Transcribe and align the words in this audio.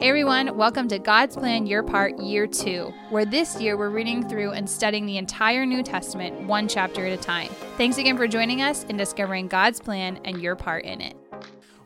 Hey 0.00 0.10
everyone, 0.10 0.56
welcome 0.56 0.86
to 0.90 1.00
God's 1.00 1.34
Plan 1.34 1.66
Your 1.66 1.82
Part 1.82 2.20
Year 2.20 2.46
2, 2.46 2.94
where 3.10 3.24
this 3.24 3.60
year 3.60 3.76
we're 3.76 3.90
reading 3.90 4.28
through 4.28 4.52
and 4.52 4.70
studying 4.70 5.06
the 5.06 5.18
entire 5.18 5.66
New 5.66 5.82
Testament 5.82 6.40
one 6.42 6.68
chapter 6.68 7.04
at 7.04 7.12
a 7.12 7.20
time. 7.20 7.48
Thanks 7.76 7.98
again 7.98 8.16
for 8.16 8.28
joining 8.28 8.62
us 8.62 8.84
in 8.84 8.96
discovering 8.96 9.48
God's 9.48 9.80
plan 9.80 10.20
and 10.24 10.40
your 10.40 10.54
part 10.54 10.84
in 10.84 11.00
it. 11.00 11.16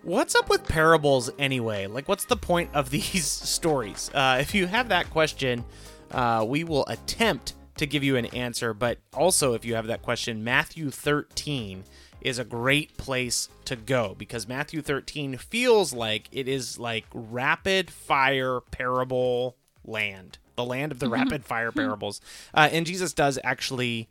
What's 0.03 0.35
up 0.35 0.51
with 0.51 0.69
parables 0.69 1.30
anyway? 1.38 1.87
Like, 1.87 2.06
what's 2.06 2.27
the 2.27 2.37
point 2.37 2.69
of 2.75 2.90
these 2.90 3.25
stories? 3.25 4.11
Uh, 4.13 4.37
if 4.43 4.55
you 4.55 4.67
have 4.67 4.91
that 4.91 5.09
question, 5.09 5.65
uh, 6.11 6.45
we 6.47 6.65
will 6.65 6.85
attempt 6.89 7.55
to 7.79 7.87
give 7.87 8.05
you 8.05 8.17
an 8.17 8.27
answer. 8.27 8.75
But 8.75 8.99
also, 9.15 9.55
if 9.55 9.65
you 9.65 9.75
have 9.75 9.87
that 9.87 10.03
question, 10.03 10.45
Matthew 10.45 10.91
13 10.91 11.83
is 12.25 12.39
a 12.39 12.45
great 12.45 12.96
place 12.96 13.48
to 13.64 13.77
go 13.77 14.14
because 14.16 14.48
Matthew 14.48 14.82
13 14.82 15.36
feels 15.36 15.93
like 15.93 16.29
it 16.32 16.48
is 16.48 16.79
like 16.79 17.05
rapid 17.12 17.91
fire 17.91 18.61
parable 18.61 19.56
land, 19.84 20.38
the 20.56 20.64
land 20.64 20.92
of 20.92 20.98
the 20.98 21.09
rapid 21.09 21.45
fire 21.45 21.73
parables. 21.73 22.20
Uh, 22.55 22.69
and 22.73 22.87
Jesus 22.87 23.12
does 23.12 23.38
actually. 23.45 24.09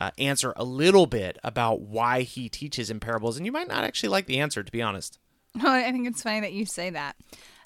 Uh, 0.00 0.10
answer 0.16 0.54
a 0.56 0.64
little 0.64 1.04
bit 1.04 1.36
about 1.44 1.82
why 1.82 2.22
he 2.22 2.48
teaches 2.48 2.88
in 2.88 2.98
parables, 2.98 3.36
and 3.36 3.44
you 3.44 3.52
might 3.52 3.68
not 3.68 3.84
actually 3.84 4.08
like 4.08 4.24
the 4.24 4.40
answer, 4.40 4.62
to 4.62 4.72
be 4.72 4.80
honest. 4.80 5.18
Oh, 5.62 5.70
I 5.70 5.92
think 5.92 6.08
it's 6.08 6.22
funny 6.22 6.40
that 6.40 6.54
you 6.54 6.64
say 6.64 6.88
that. 6.88 7.14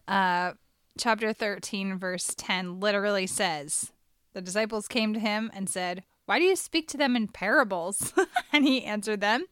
Uh, 0.08 0.54
chapter 0.98 1.32
13, 1.32 1.98
verse 1.98 2.34
10 2.36 2.80
literally 2.80 3.26
says, 3.26 3.92
The 4.32 4.40
disciples 4.40 4.88
came 4.88 5.14
to 5.14 5.20
him 5.20 5.50
and 5.54 5.68
said, 5.68 6.02
Why 6.26 6.40
do 6.40 6.44
you 6.44 6.56
speak 6.56 6.88
to 6.88 6.96
them 6.96 7.16
in 7.16 7.28
parables? 7.28 8.12
and 8.52 8.64
he 8.64 8.84
answered 8.84 9.20
them, 9.20 9.44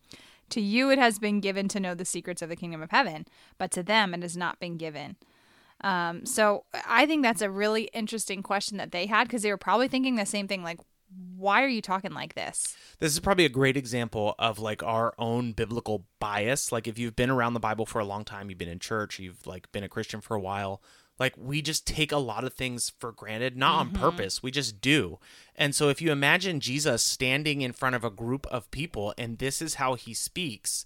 To 0.51 0.61
you 0.61 0.91
it 0.91 0.99
has 0.99 1.19
been 1.19 1.41
given 1.41 1.69
to 1.69 1.81
know 1.81 1.95
the 1.95 2.05
secrets 2.05 2.43
of 2.43 2.49
the 2.49 2.57
kingdom 2.57 2.83
of 2.83 2.91
heaven, 2.91 3.27
but 3.59 3.71
to 3.73 3.83
them 3.83 4.15
it 4.15 4.23
has 4.23 4.37
not 4.37 4.61
been 4.61 4.77
given. 4.77 5.17
Um, 5.81 6.25
so 6.25 6.65
I 6.87 7.07
think 7.07 7.23
that's 7.23 7.43
a 7.43 7.51
really 7.51 7.85
interesting 7.93 8.43
question 8.43 8.79
that 8.79 8.93
they 8.93 9.07
had 9.07 9.25
because 9.27 9.43
they 9.43 9.51
were 9.51 9.59
probably 9.59 9.89
thinking 9.89 10.17
the 10.17 10.27
same 10.27 10.49
thing 10.49 10.63
like, 10.63 10.81
why 11.37 11.63
are 11.63 11.69
you 11.69 11.83
talking 11.83 12.13
like 12.13 12.35
this? 12.35 12.77
This 12.99 13.13
is 13.13 13.21
probably 13.21 13.45
a 13.45 13.51
great 13.51 13.77
example 13.77 14.35
of 14.39 14.59
like 14.59 14.83
our 14.83 15.15
own 15.19 15.53
biblical 15.53 16.07
bias. 16.19 16.73
Like 16.73 16.89
if 16.89 16.99
you've 16.99 17.17
been 17.17 17.31
around 17.31 17.55
the 17.55 17.61
Bible 17.61 17.87
for 17.87 18.01
a 18.01 18.05
long 18.05 18.25
time, 18.25 18.49
you've 18.49 18.59
been 18.59 18.69
in 18.69 18.79
church, 18.79 19.19
you've 19.19 19.47
like 19.47 19.71
been 19.73 19.85
a 19.85 19.89
Christian 19.89 20.21
for 20.21 20.35
a 20.35 20.41
while, 20.41 20.83
like 21.19 21.35
we 21.37 21.63
just 21.63 21.87
take 21.87 22.11
a 22.13 22.17
lot 22.19 22.45
of 22.45 22.55
things 22.55 22.93
for 22.99 23.13
granted, 23.13 23.57
not 23.57 23.87
Mm-hmm. 23.87 23.97
on 23.97 24.11
purpose. 24.11 24.43
We 24.43 24.51
just 24.51 24.81
do. 24.81 25.19
And 25.55 25.75
so 25.75 25.89
if 25.89 26.03
you 26.03 26.11
imagine 26.13 26.61
Jesus 26.61 27.03
standing 27.03 27.61
in 27.63 27.73
front 27.73 27.95
of 27.95 28.05
a 28.05 28.11
group 28.11 28.47
of 28.49 28.71
people 28.71 29.15
and 29.17 29.39
this 29.39 29.63
is 29.63 29.75
how 29.77 29.95
he 29.95 30.13
speaks, 30.15 30.85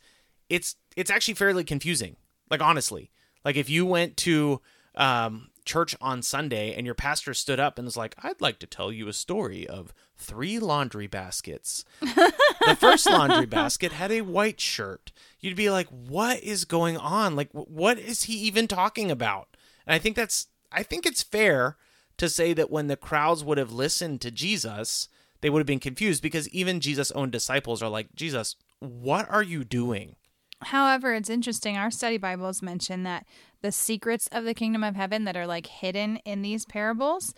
it's 0.48 0.76
it's 0.96 1.10
actually 1.10 1.34
fairly 1.34 1.64
confusing. 1.64 2.16
Like 2.50 2.60
honestly. 2.62 3.10
Like 3.44 3.56
if 3.56 3.70
you 3.70 3.86
went 3.86 4.16
to 4.18 4.60
um 4.94 5.48
church 5.64 5.94
on 6.00 6.22
Sunday 6.22 6.74
and 6.74 6.86
your 6.86 6.94
pastor 6.94 7.34
stood 7.34 7.60
up 7.60 7.78
and 7.78 7.84
was 7.84 7.96
like, 7.96 8.14
I'd 8.22 8.40
like 8.40 8.58
to 8.60 8.66
tell 8.66 8.90
you 8.90 9.06
a 9.08 9.12
story 9.12 9.66
of 9.66 9.92
three 10.16 10.58
laundry 10.58 11.06
baskets. 11.06 11.84
the 12.00 12.76
first 12.80 13.04
laundry 13.08 13.44
basket 13.44 13.92
had 13.92 14.10
a 14.10 14.22
white 14.22 14.60
shirt. 14.62 15.12
You'd 15.40 15.56
be 15.56 15.68
like, 15.70 15.86
what 15.88 16.42
is 16.42 16.64
going 16.64 16.96
on? 16.96 17.36
Like, 17.36 17.50
wh- 17.52 17.70
what 17.70 17.98
is 17.98 18.22
he 18.24 18.32
even 18.38 18.66
talking 18.66 19.10
about? 19.10 19.48
And 19.88 19.94
I 19.94 19.98
think 19.98 20.14
that's, 20.14 20.48
I 20.70 20.82
think 20.82 21.06
it's 21.06 21.22
fair 21.22 21.76
to 22.18 22.28
say 22.28 22.52
that 22.52 22.70
when 22.70 22.88
the 22.88 22.96
crowds 22.96 23.42
would 23.42 23.56
have 23.56 23.72
listened 23.72 24.20
to 24.20 24.30
Jesus, 24.30 25.08
they 25.40 25.48
would 25.48 25.60
have 25.60 25.66
been 25.66 25.80
confused 25.80 26.22
because 26.22 26.48
even 26.50 26.80
Jesus' 26.80 27.10
own 27.12 27.30
disciples 27.30 27.82
are 27.82 27.88
like, 27.88 28.14
Jesus, 28.14 28.54
what 28.80 29.28
are 29.30 29.42
you 29.42 29.64
doing? 29.64 30.16
However, 30.60 31.14
it's 31.14 31.30
interesting. 31.30 31.76
Our 31.76 31.90
study 31.90 32.18
Bibles 32.18 32.60
mention 32.60 33.02
that 33.04 33.24
the 33.62 33.72
secrets 33.72 34.28
of 34.30 34.44
the 34.44 34.54
kingdom 34.54 34.84
of 34.84 34.94
heaven 34.94 35.24
that 35.24 35.36
are 35.36 35.46
like 35.46 35.66
hidden 35.66 36.16
in 36.18 36.42
these 36.42 36.66
parables, 36.66 37.32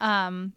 um, 0.00 0.54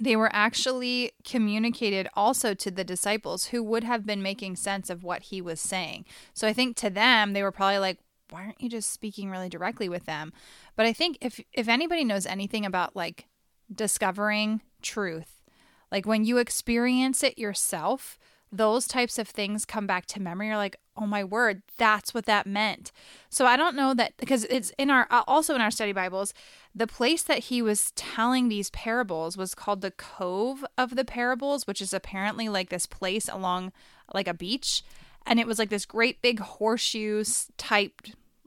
they 0.00 0.16
were 0.16 0.30
actually 0.32 1.12
communicated 1.24 2.08
also 2.14 2.54
to 2.54 2.70
the 2.70 2.84
disciples 2.84 3.46
who 3.46 3.62
would 3.62 3.84
have 3.84 4.04
been 4.04 4.22
making 4.22 4.56
sense 4.56 4.90
of 4.90 5.04
what 5.04 5.24
he 5.24 5.40
was 5.40 5.60
saying. 5.60 6.06
So 6.34 6.48
I 6.48 6.52
think 6.52 6.76
to 6.78 6.90
them, 6.90 7.34
they 7.34 7.42
were 7.42 7.52
probably 7.52 7.78
like, 7.78 7.98
why 8.30 8.44
aren't 8.44 8.60
you 8.60 8.68
just 8.68 8.92
speaking 8.92 9.30
really 9.30 9.48
directly 9.48 9.88
with 9.88 10.06
them? 10.06 10.32
But 10.74 10.86
I 10.86 10.92
think 10.92 11.18
if 11.20 11.40
if 11.52 11.68
anybody 11.68 12.04
knows 12.04 12.26
anything 12.26 12.66
about 12.66 12.96
like 12.96 13.26
discovering 13.72 14.62
truth, 14.82 15.42
like 15.90 16.06
when 16.06 16.24
you 16.24 16.38
experience 16.38 17.22
it 17.22 17.38
yourself, 17.38 18.18
those 18.52 18.86
types 18.86 19.18
of 19.18 19.28
things 19.28 19.64
come 19.64 19.86
back 19.86 20.06
to 20.06 20.22
memory. 20.22 20.48
You're 20.48 20.56
like, 20.56 20.76
oh 20.96 21.06
my 21.06 21.24
word, 21.24 21.62
that's 21.78 22.14
what 22.14 22.26
that 22.26 22.46
meant. 22.46 22.92
So 23.28 23.44
I 23.44 23.56
don't 23.56 23.76
know 23.76 23.92
that 23.94 24.16
because 24.16 24.44
it's 24.44 24.70
in 24.78 24.90
our 24.90 25.06
uh, 25.10 25.22
also 25.26 25.54
in 25.54 25.60
our 25.60 25.70
study 25.70 25.92
Bibles, 25.92 26.32
the 26.74 26.86
place 26.86 27.22
that 27.24 27.44
he 27.44 27.60
was 27.60 27.92
telling 27.92 28.48
these 28.48 28.70
parables 28.70 29.36
was 29.36 29.54
called 29.54 29.80
the 29.80 29.90
Cove 29.90 30.64
of 30.78 30.96
the 30.96 31.04
Parables, 31.04 31.66
which 31.66 31.80
is 31.80 31.92
apparently 31.92 32.48
like 32.48 32.70
this 32.70 32.86
place 32.86 33.28
along 33.28 33.72
like 34.14 34.28
a 34.28 34.34
beach, 34.34 34.82
and 35.26 35.40
it 35.40 35.46
was 35.46 35.58
like 35.58 35.70
this 35.70 35.86
great 35.86 36.22
big 36.22 36.40
horseshoe 36.40 37.24
type, 37.56 38.02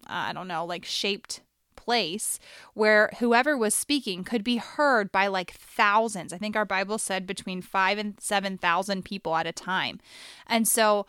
uh, 0.08 0.30
I 0.30 0.34
don't 0.34 0.48
know, 0.48 0.66
like 0.66 0.86
shaped 0.86 1.42
place 1.76 2.40
where 2.74 3.10
whoever 3.20 3.58
was 3.58 3.74
speaking 3.74 4.24
could 4.24 4.44
be 4.44 4.58
heard 4.58 5.12
by 5.12 5.28
like 5.28 5.52
thousands. 5.52 6.32
I 6.32 6.38
think 6.38 6.56
our 6.56 6.66
Bible 6.66 6.98
said 6.98 7.26
between 7.26 7.62
five 7.62 7.98
and 7.98 8.16
7,000 8.20 9.04
people 9.04 9.36
at 9.36 9.48
a 9.48 9.52
time. 9.52 10.00
And 10.46 10.68
so, 10.68 11.06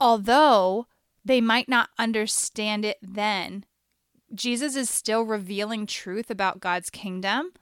although 0.00 0.86
they 1.24 1.40
might 1.40 1.68
not 1.68 1.90
understand 1.98 2.84
it 2.84 2.98
then, 3.00 3.64
Jesus 4.34 4.76
is 4.76 4.90
still 4.90 5.22
revealing 5.22 5.86
truth 5.86 6.30
about 6.30 6.60
God's 6.60 6.90
kingdom 6.90 7.52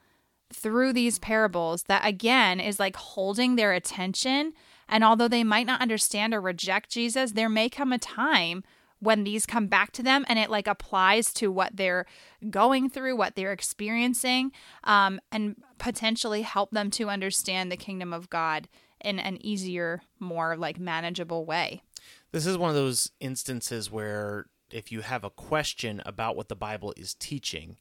through 0.52 0.92
these 0.92 1.18
parables 1.18 1.84
that 1.84 2.06
again 2.06 2.60
is 2.60 2.80
like 2.80 2.96
holding 2.96 3.56
their 3.56 3.72
attention. 3.72 4.52
And 4.92 5.02
although 5.02 5.26
they 5.26 5.42
might 5.42 5.66
not 5.66 5.80
understand 5.80 6.34
or 6.34 6.40
reject 6.42 6.90
Jesus, 6.90 7.32
there 7.32 7.48
may 7.48 7.70
come 7.70 7.94
a 7.94 7.98
time 7.98 8.62
when 9.00 9.24
these 9.24 9.46
come 9.46 9.66
back 9.66 9.90
to 9.92 10.02
them 10.02 10.26
and 10.28 10.38
it 10.38 10.50
like 10.50 10.66
applies 10.66 11.32
to 11.32 11.50
what 11.50 11.74
they're 11.74 12.04
going 12.50 12.90
through, 12.90 13.16
what 13.16 13.34
they're 13.34 13.52
experiencing, 13.52 14.52
um, 14.84 15.18
and 15.32 15.56
potentially 15.78 16.42
help 16.42 16.72
them 16.72 16.90
to 16.90 17.08
understand 17.08 17.72
the 17.72 17.76
kingdom 17.76 18.12
of 18.12 18.28
God 18.28 18.68
in 19.00 19.18
an 19.18 19.44
easier, 19.44 20.02
more 20.20 20.58
like 20.58 20.78
manageable 20.78 21.46
way. 21.46 21.82
This 22.30 22.44
is 22.44 22.58
one 22.58 22.68
of 22.68 22.76
those 22.76 23.10
instances 23.18 23.90
where 23.90 24.46
if 24.70 24.92
you 24.92 25.00
have 25.00 25.24
a 25.24 25.30
question 25.30 26.02
about 26.04 26.36
what 26.36 26.50
the 26.50 26.54
Bible 26.54 26.92
is 26.98 27.14
teaching, 27.14 27.78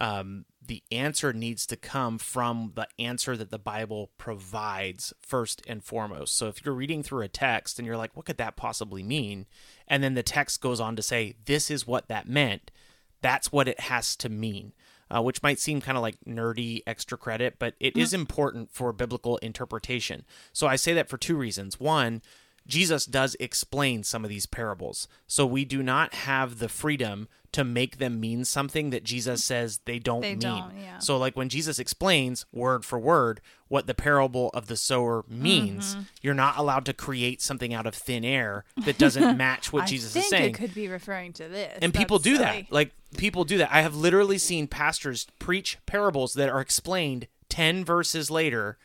um, 0.00 0.44
the 0.64 0.82
answer 0.90 1.32
needs 1.32 1.66
to 1.66 1.76
come 1.76 2.18
from 2.18 2.72
the 2.74 2.88
answer 2.98 3.36
that 3.36 3.50
the 3.50 3.58
Bible 3.58 4.10
provides 4.18 5.12
first 5.20 5.62
and 5.66 5.82
foremost. 5.82 6.36
So 6.36 6.48
if 6.48 6.64
you're 6.64 6.74
reading 6.74 7.02
through 7.02 7.22
a 7.22 7.28
text 7.28 7.78
and 7.78 7.86
you're 7.86 7.96
like, 7.96 8.16
what 8.16 8.26
could 8.26 8.38
that 8.38 8.56
possibly 8.56 9.02
mean? 9.02 9.46
And 9.86 10.02
then 10.02 10.14
the 10.14 10.22
text 10.22 10.60
goes 10.60 10.80
on 10.80 10.96
to 10.96 11.02
say, 11.02 11.36
this 11.44 11.70
is 11.70 11.86
what 11.86 12.08
that 12.08 12.28
meant, 12.28 12.70
that's 13.22 13.52
what 13.52 13.68
it 13.68 13.80
has 13.80 14.16
to 14.16 14.28
mean. 14.28 14.72
Uh, 15.08 15.22
which 15.22 15.40
might 15.40 15.60
seem 15.60 15.80
kind 15.80 15.96
of 15.96 16.02
like 16.02 16.16
nerdy 16.26 16.82
extra 16.84 17.16
credit, 17.16 17.60
but 17.60 17.74
it 17.78 17.96
is 17.96 18.12
important 18.12 18.72
for 18.72 18.92
biblical 18.92 19.36
interpretation. 19.36 20.24
So 20.52 20.66
I 20.66 20.74
say 20.74 20.94
that 20.94 21.08
for 21.08 21.16
two 21.16 21.36
reasons. 21.36 21.78
One, 21.78 22.22
Jesus 22.66 23.06
does 23.06 23.36
explain 23.38 24.02
some 24.02 24.24
of 24.24 24.30
these 24.30 24.46
parables. 24.46 25.06
So 25.28 25.46
we 25.46 25.64
do 25.64 25.80
not 25.80 26.12
have 26.12 26.58
the 26.58 26.68
freedom 26.68 27.28
to 27.56 27.64
make 27.64 27.98
them 27.98 28.20
mean 28.20 28.44
something 28.44 28.90
that 28.90 29.02
Jesus 29.04 29.42
says 29.44 29.80
they 29.84 29.98
don't 29.98 30.20
They 30.20 30.30
mean. 30.30 30.38
don't, 30.38 30.72
yeah. 30.78 30.98
So 30.98 31.16
like 31.18 31.36
when 31.36 31.48
Jesus 31.48 31.78
explains 31.78 32.46
word 32.52 32.84
for 32.84 32.98
word 32.98 33.40
what 33.68 33.86
the 33.86 33.94
parable 33.94 34.50
of 34.54 34.66
the 34.68 34.76
sower 34.76 35.24
means, 35.28 35.94
Mm-hmm. 35.94 36.02
you're 36.22 36.34
not 36.34 36.56
allowed 36.56 36.84
to 36.86 36.92
create 36.92 37.42
something 37.42 37.74
out 37.74 37.86
of 37.86 37.94
thin 37.94 38.24
air 38.24 38.64
that 38.84 38.96
doesn't 38.98 39.36
match 39.46 39.72
what 39.72 39.86
Jesus 39.86 40.14
is 40.14 40.28
saying. 40.28 40.54
it 40.54 40.58
could 40.58 40.74
be 40.74 40.86
referring 40.88 41.32
to 41.34 41.48
this. 41.48 41.78
and 41.82 41.92
people 41.92 42.18
do 42.18 42.36
silly. 42.36 42.44
that. 42.68 42.72
Like 42.72 42.92
people 43.16 43.44
do 43.44 43.58
that. 43.58 43.70
I 43.72 43.80
have 43.82 43.94
literally 43.96 44.38
seen 44.38 44.66
pastors 44.68 45.26
preach 45.38 45.78
parables 45.86 46.34
that 46.34 46.48
are 46.48 46.60
explained 46.60 47.26
10 47.48 47.84
verses 47.84 48.30
later 48.30 48.76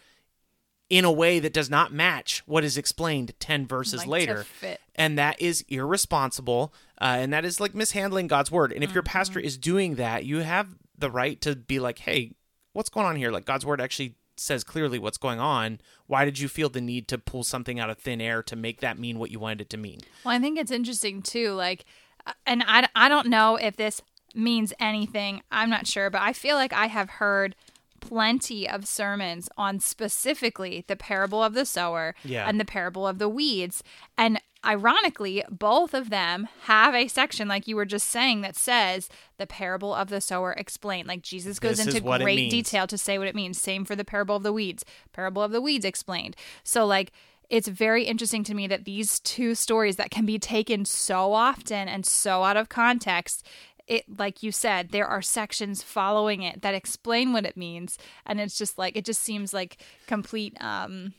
in 0.92 1.06
a 1.06 1.12
way 1.12 1.40
that 1.40 1.54
does 1.54 1.70
not 1.70 1.94
match 1.94 2.44
what 2.46 2.66
is 2.66 2.78
explained 2.78 3.32
10 3.40 3.66
verses 3.66 4.02
Like 4.02 4.08
later. 4.10 4.46
And 4.94 5.18
that 5.18 5.42
is 5.42 5.64
irresponsible. 5.70 6.74
Uh, 7.00 7.16
and 7.20 7.32
that 7.32 7.46
is 7.46 7.62
like 7.62 7.74
mishandling 7.74 8.28
God's 8.28 8.52
word. 8.52 8.74
And 8.74 8.84
if 8.84 8.94
your 8.94 9.02
pastor 9.02 9.40
Mm-hmm. 9.40 9.48
is 9.48 9.58
doing 9.58 9.96
that, 9.96 10.26
you 10.26 10.40
have 10.40 10.76
the 10.98 11.10
right 11.10 11.40
to 11.42 11.56
be 11.56 11.80
like, 11.80 12.00
hey, 12.00 12.34
what's 12.74 12.90
going 12.90 13.06
on 13.06 13.16
here? 13.16 13.32
Like 13.32 13.46
God's 13.46 13.66
word 13.66 13.80
actually 13.80 14.16
says 14.36 14.66
clearly 14.66 15.00
what's 15.00 15.18
going 15.18 15.40
on. 15.40 15.80
Why 16.08 16.26
did 16.26 16.40
you 16.40 16.50
feel 16.50 16.68
the 16.68 16.82
need 16.82 17.08
to 17.08 17.18
pull 17.18 17.44
something 17.46 17.80
out 17.80 17.90
of 17.90 17.98
thin 17.98 18.20
air 18.20 18.44
to 18.44 18.56
make 18.58 18.82
that 18.82 19.00
mean 19.00 19.18
what 19.18 19.32
you 19.32 19.40
wanted 19.40 19.62
it 19.62 19.70
to 19.70 19.78
mean? 19.78 20.02
Well, 20.26 20.36
I 20.36 20.40
think 20.40 20.60
it's 20.60 20.72
interesting 20.72 21.22
too. 21.22 21.54
Like, 21.54 21.86
uh, 22.28 22.34
and 22.46 22.64
I, 22.68 22.90
I 22.96 23.08
don't 23.08 23.28
know 23.28 23.56
if 23.56 23.78
this 23.78 24.02
means 24.36 24.74
anything. 24.80 25.42
I'm 25.52 25.70
not 25.70 25.88
sure, 25.88 26.10
but 26.10 26.22
I 26.22 26.34
feel 26.34 26.58
like 26.58 26.74
I 26.74 26.88
have 26.88 27.10
heard 27.12 27.56
plenty 28.02 28.68
of 28.68 28.86
sermons 28.86 29.48
on 29.58 29.80
specifically 29.80 30.84
the 30.88 30.96
parable 30.98 31.42
of 31.42 31.54
the 31.54 31.66
sower 31.66 32.14
Yeah. 32.24 32.48
and 32.50 32.60
the 32.60 32.66
parable 32.66 33.08
of 33.08 33.18
the 33.20 33.30
weeds. 33.30 33.82
And 34.18 34.42
ironically, 34.66 35.44
both 35.50 35.94
of 35.94 36.10
them 36.10 36.48
have 36.64 36.94
a 36.94 37.08
section, 37.08 37.48
like 37.48 37.68
you 37.68 37.76
were 37.76 37.86
just 37.86 38.08
saying, 38.10 38.42
that 38.42 38.56
says 38.56 39.10
the 39.38 39.48
parable 39.48 39.94
of 39.94 40.10
the 40.10 40.22
sower 40.22 40.52
explained. 40.54 41.08
Like 41.08 41.22
Jesus 41.22 41.60
goes 41.60 41.78
This 41.78 41.88
into 41.88 42.02
great 42.02 42.36
detail 42.52 42.88
to 42.88 42.98
say 42.98 43.18
what 43.18 43.28
it 43.28 43.36
means. 43.36 43.62
Same 43.62 43.86
for 43.86 43.96
the 43.96 44.06
parable 44.06 44.36
of 44.36 44.44
the 44.44 44.54
weeds. 44.54 44.84
Parable 45.14 45.42
of 45.42 45.52
the 45.52 45.62
weeds 45.62 45.86
explained. 45.86 46.36
So, 46.64 46.86
like, 46.86 47.12
it's 47.50 47.68
very 47.68 48.06
interesting 48.06 48.46
to 48.46 48.54
me 48.54 48.66
that 48.68 48.86
these 48.86 49.20
two 49.20 49.56
stories 49.56 49.98
that 49.98 50.10
can 50.10 50.26
be 50.26 50.40
taken 50.40 50.86
so 50.86 51.34
often 51.34 51.90
and 51.90 52.06
so 52.06 52.44
out 52.44 52.56
of 52.56 52.70
context 52.70 53.46
it 53.92 54.06
like 54.18 54.42
you 54.42 54.52
said 54.52 54.90
there 54.90 55.06
are 55.06 55.22
sections 55.22 55.84
following 55.84 56.44
it 56.44 56.62
that 56.62 56.74
explain 56.74 57.34
what 57.34 57.46
it 57.46 57.58
means. 57.58 57.98
And 58.26 58.40
it's 58.40 58.58
just 58.58 58.78
like 58.78 58.96
it 58.96 59.06
just 59.06 59.22
seems 59.22 59.54
like 59.54 59.84
complete 60.08 60.56
um 60.62 61.14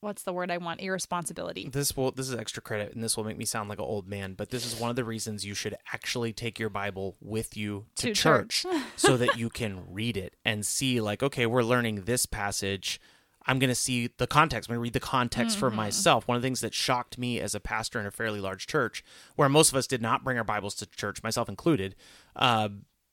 what's 0.00 0.24
the 0.24 0.32
word 0.32 0.50
i 0.50 0.58
want? 0.58 0.80
Irresponsibility. 0.80 1.68
This 1.68 1.96
will 1.96 2.10
this 2.10 2.28
is 2.28 2.34
extra 2.34 2.62
credit 2.62 2.92
and 2.92 3.02
this 3.02 3.16
will 3.16 3.24
make 3.24 3.38
me 3.38 3.44
sound 3.46 3.68
like 3.70 3.78
an 3.78 3.84
old 3.84 4.06
man 4.06 4.34
but 4.34 4.50
this 4.50 4.66
is 4.66 4.78
one 4.78 4.90
of 4.90 4.96
the 4.96 5.04
reasons 5.04 5.46
you 5.46 5.54
should 5.54 5.76
actually 5.92 6.32
take 6.32 6.58
your 6.58 6.68
bible 6.68 7.16
with 7.20 7.56
you 7.56 7.86
to, 7.96 8.08
To 8.08 8.14
church, 8.14 8.62
church. 8.62 8.82
so 8.96 9.16
that 9.16 9.38
you 9.38 9.48
can 9.48 9.84
read 9.88 10.16
it 10.18 10.34
and 10.44 10.66
see 10.66 11.00
like 11.00 11.22
okay 11.22 11.46
we're 11.46 11.62
learning 11.62 12.02
this 12.04 12.26
passage 12.26 13.00
i'm 13.46 13.58
going 13.58 13.68
to 13.68 13.74
see 13.74 14.10
the 14.18 14.26
context 14.26 14.68
i'm 14.68 14.74
going 14.74 14.78
to 14.78 14.82
read 14.82 14.92
the 14.92 15.00
context 15.00 15.58
for 15.58 15.70
myself 15.70 16.26
one 16.28 16.36
of 16.36 16.42
the 16.42 16.46
things 16.46 16.60
that 16.60 16.74
shocked 16.74 17.18
me 17.18 17.40
as 17.40 17.54
a 17.54 17.60
pastor 17.60 17.98
in 18.00 18.06
a 18.06 18.10
fairly 18.10 18.40
large 18.40 18.66
church 18.66 19.04
where 19.36 19.48
most 19.48 19.70
of 19.70 19.76
us 19.76 19.86
did 19.86 20.02
not 20.02 20.24
bring 20.24 20.38
our 20.38 20.44
bibles 20.44 20.74
to 20.74 20.86
church 20.86 21.22
myself 21.22 21.48
included 21.48 21.94
uh, 22.36 22.68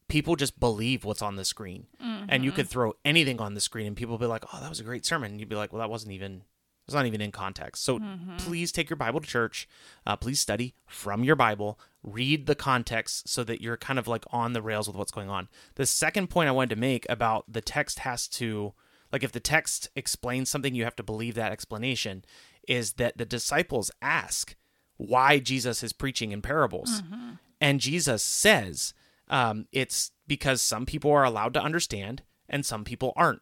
people 0.08 0.36
just 0.36 0.60
believe 0.60 1.06
what's 1.06 1.22
on 1.22 1.36
the 1.36 1.46
screen 1.46 1.88
and 2.30 2.44
you 2.44 2.52
could 2.52 2.68
throw 2.68 2.94
anything 3.06 3.40
on 3.40 3.54
the 3.54 3.62
screen 3.62 3.88
and 3.88 3.96
people 3.96 4.18
be 4.18 4.26
like 4.26 4.44
oh 4.54 4.60
that 4.62 4.70
was 4.70 4.80
a 4.80 4.84
great 4.84 5.06
sermon 5.06 5.32
and 5.32 5.40
you'd 5.40 5.50
be 5.50 5.56
like 5.56 5.72
well 5.72 5.80
that 5.80 5.90
wasn't 5.90 6.12
even 6.12 6.44
it's 6.90 6.96
not 6.96 7.06
even 7.06 7.22
in 7.22 7.32
context. 7.32 7.84
So 7.84 8.00
please 8.40 8.72
take 8.72 8.90
your 8.90 8.98
Bible 8.98 9.20
to 9.20 9.28
church. 9.28 9.70
Uh, 10.08 10.16
please 10.16 10.40
study 10.40 10.74
from 10.88 11.24
your 11.24 11.36
Bible. 11.36 11.80
Read 12.02 12.48
the 12.48 12.56
context 12.56 13.30
so 13.30 13.44
that 13.44 13.62
you're 13.62 13.78
kind 13.78 14.00
of 14.00 14.08
like 14.08 14.26
on 14.32 14.54
the 14.54 14.62
rails 14.64 14.88
with 14.88 14.96
what's 14.98 15.12
going 15.12 15.30
on. 15.30 15.50
The 15.76 15.86
second 15.86 16.32
point 16.32 16.50
I 16.50 16.52
wanted 16.52 16.72
to 16.72 16.82
make 16.82 17.06
about 17.08 17.46
the 17.48 17.62
text 17.62 18.00
has 18.00 18.28
to, 18.30 18.74
like, 19.12 19.24
if 19.24 19.32
the 19.32 19.40
text 19.40 19.90
explains 19.96 20.50
something, 20.50 20.76
you 20.76 20.84
have 20.84 20.96
to 20.98 21.04
believe 21.04 21.36
that 21.36 21.52
explanation, 21.52 22.24
is 22.68 22.94
that 22.94 23.18
the 23.18 23.26
disciples 23.26 23.92
ask 24.02 24.56
why 24.98 25.40
Jesus 25.40 25.82
is 25.84 25.94
preaching 25.94 26.32
in 26.32 26.42
parables. 26.42 27.02
And 27.62 27.80
Jesus 27.80 28.22
says 28.22 28.94
um, 29.30 29.68
it's 29.72 30.12
because 30.28 30.62
some 30.62 30.86
people 30.86 31.12
are 31.12 31.24
allowed 31.24 31.54
to 31.56 31.62
understand 31.62 32.24
and 32.48 32.66
some 32.66 32.84
people 32.84 33.14
aren't. 33.16 33.42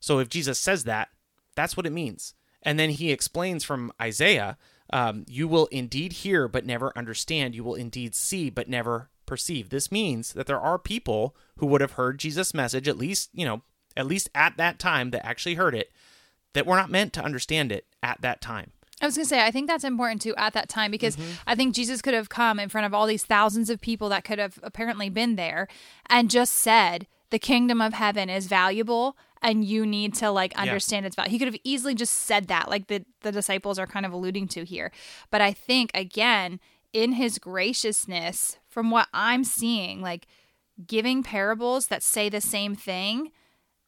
So 0.00 0.18
if 0.18 0.28
Jesus 0.28 0.58
says 0.58 0.84
that, 0.84 1.08
that's 1.56 1.76
what 1.76 1.86
it 1.86 1.92
means. 1.92 2.34
And 2.62 2.78
then 2.78 2.90
he 2.90 3.10
explains 3.10 3.64
from 3.64 3.92
Isaiah, 4.00 4.58
um, 4.92 5.24
you 5.28 5.48
will 5.48 5.66
indeed 5.66 6.12
hear 6.12 6.48
but 6.48 6.66
never 6.66 6.92
understand. 6.96 7.54
You 7.54 7.64
will 7.64 7.74
indeed 7.74 8.14
see 8.14 8.50
but 8.50 8.68
never 8.68 9.10
perceive. 9.26 9.70
This 9.70 9.92
means 9.92 10.32
that 10.32 10.46
there 10.46 10.60
are 10.60 10.78
people 10.78 11.36
who 11.58 11.66
would 11.66 11.80
have 11.80 11.92
heard 11.92 12.18
Jesus' 12.18 12.54
message, 12.54 12.88
at 12.88 12.98
least, 12.98 13.30
you 13.32 13.44
know, 13.44 13.62
at 13.98 14.06
least 14.06 14.30
at 14.34 14.56
that 14.56 14.78
time 14.78 15.10
that 15.10 15.26
actually 15.26 15.56
heard 15.56 15.74
it, 15.74 15.92
that 16.54 16.66
were 16.66 16.76
not 16.76 16.90
meant 16.90 17.12
to 17.12 17.22
understand 17.22 17.70
it 17.70 17.84
at 18.02 18.20
that 18.22 18.40
time. 18.40 18.70
I 19.00 19.06
was 19.06 19.16
going 19.16 19.24
to 19.24 19.28
say, 19.28 19.44
I 19.44 19.50
think 19.50 19.68
that's 19.68 19.84
important 19.84 20.22
too 20.22 20.34
at 20.36 20.54
that 20.54 20.68
time 20.68 20.90
because 20.90 21.16
mm-hmm. 21.16 21.32
I 21.46 21.54
think 21.54 21.74
Jesus 21.74 22.02
could 22.02 22.14
have 22.14 22.28
come 22.28 22.58
in 22.58 22.68
front 22.68 22.86
of 22.86 22.94
all 22.94 23.06
these 23.06 23.24
thousands 23.24 23.70
of 23.70 23.80
people 23.80 24.08
that 24.08 24.24
could 24.24 24.38
have 24.38 24.58
apparently 24.62 25.08
been 25.08 25.36
there 25.36 25.68
and 26.08 26.30
just 26.30 26.54
said, 26.54 27.06
the 27.30 27.38
kingdom 27.38 27.80
of 27.80 27.92
heaven 27.92 28.30
is 28.30 28.46
valuable 28.46 29.16
and 29.42 29.64
you 29.64 29.84
need 29.84 30.14
to 30.14 30.30
like 30.30 30.58
understand 30.58 31.06
its 31.06 31.14
value. 31.14 31.30
He 31.30 31.38
could 31.38 31.48
have 31.48 31.60
easily 31.62 31.94
just 31.94 32.14
said 32.14 32.48
that, 32.48 32.68
like 32.68 32.88
the, 32.88 33.04
the 33.20 33.30
disciples 33.30 33.78
are 33.78 33.86
kind 33.86 34.06
of 34.06 34.12
alluding 34.12 34.48
to 34.48 34.64
here. 34.64 34.90
But 35.30 35.40
I 35.40 35.52
think, 35.52 35.90
again, 35.94 36.58
in 36.92 37.12
his 37.12 37.38
graciousness, 37.38 38.56
from 38.68 38.90
what 38.90 39.08
I'm 39.12 39.44
seeing, 39.44 40.00
like 40.00 40.26
giving 40.86 41.22
parables 41.22 41.88
that 41.88 42.02
say 42.02 42.28
the 42.28 42.40
same 42.40 42.74
thing 42.74 43.30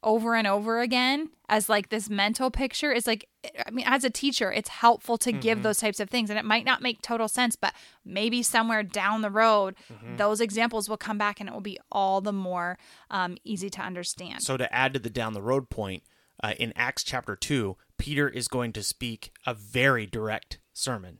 over 0.02 0.34
and 0.34 0.46
over 0.46 0.80
again 0.80 1.28
as 1.48 1.68
like 1.68 1.90
this 1.90 2.08
mental 2.08 2.50
picture 2.50 2.90
is 2.90 3.06
like 3.06 3.28
i 3.66 3.70
mean 3.70 3.84
as 3.86 4.02
a 4.02 4.10
teacher 4.10 4.50
it's 4.50 4.68
helpful 4.70 5.18
to 5.18 5.30
give 5.30 5.62
those 5.62 5.78
types 5.78 6.00
of 6.00 6.08
things 6.08 6.30
and 6.30 6.38
it 6.38 6.44
might 6.44 6.64
not 6.64 6.80
make 6.80 7.02
total 7.02 7.28
sense 7.28 7.54
but 7.54 7.74
maybe 8.04 8.42
somewhere 8.42 8.82
down 8.82 9.20
the 9.20 9.30
road 9.30 9.74
those 10.16 10.40
examples 10.40 10.88
will 10.88 10.96
come 10.96 11.18
back 11.18 11.40
and 11.40 11.48
it 11.48 11.52
will 11.52 11.60
be 11.60 11.78
all 11.90 12.20
the 12.20 12.32
more 12.32 12.78
um, 13.10 13.36
easy 13.44 13.70
to 13.70 13.80
understand. 13.80 14.42
So 14.42 14.56
to 14.56 14.72
add 14.72 14.94
to 14.94 14.98
the 14.98 15.10
down 15.10 15.34
the 15.34 15.42
road 15.42 15.70
point, 15.70 16.02
uh, 16.42 16.54
in 16.58 16.72
Acts 16.74 17.02
chapter 17.02 17.36
2, 17.36 17.76
Peter 17.98 18.28
is 18.28 18.48
going 18.48 18.72
to 18.72 18.82
speak 18.82 19.32
a 19.46 19.54
very 19.54 20.06
direct 20.06 20.58
sermon. 20.72 21.18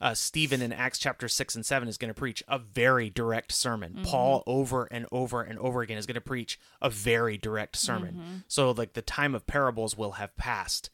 Uh, 0.00 0.12
Stephen 0.14 0.60
in 0.60 0.72
Acts 0.72 0.98
chapter 0.98 1.26
6 1.26 1.54
and 1.54 1.64
7 1.64 1.88
is 1.88 1.96
going 1.96 2.12
to 2.12 2.18
preach 2.18 2.42
a 2.48 2.58
very 2.58 3.08
direct 3.08 3.50
sermon. 3.52 4.00
Paul 4.02 4.42
over 4.46 4.84
and 4.90 5.06
over 5.10 5.42
and 5.42 5.58
over 5.58 5.80
again 5.80 5.96
is 5.96 6.06
going 6.06 6.14
to 6.16 6.20
preach 6.20 6.58
a 6.82 6.90
very 6.90 7.38
direct 7.38 7.76
sermon. 7.76 8.44
So 8.48 8.70
like 8.72 8.92
the 8.92 9.02
time 9.02 9.34
of 9.34 9.46
parables 9.46 9.96
will 9.96 10.12
have 10.12 10.36
passed 10.36 10.90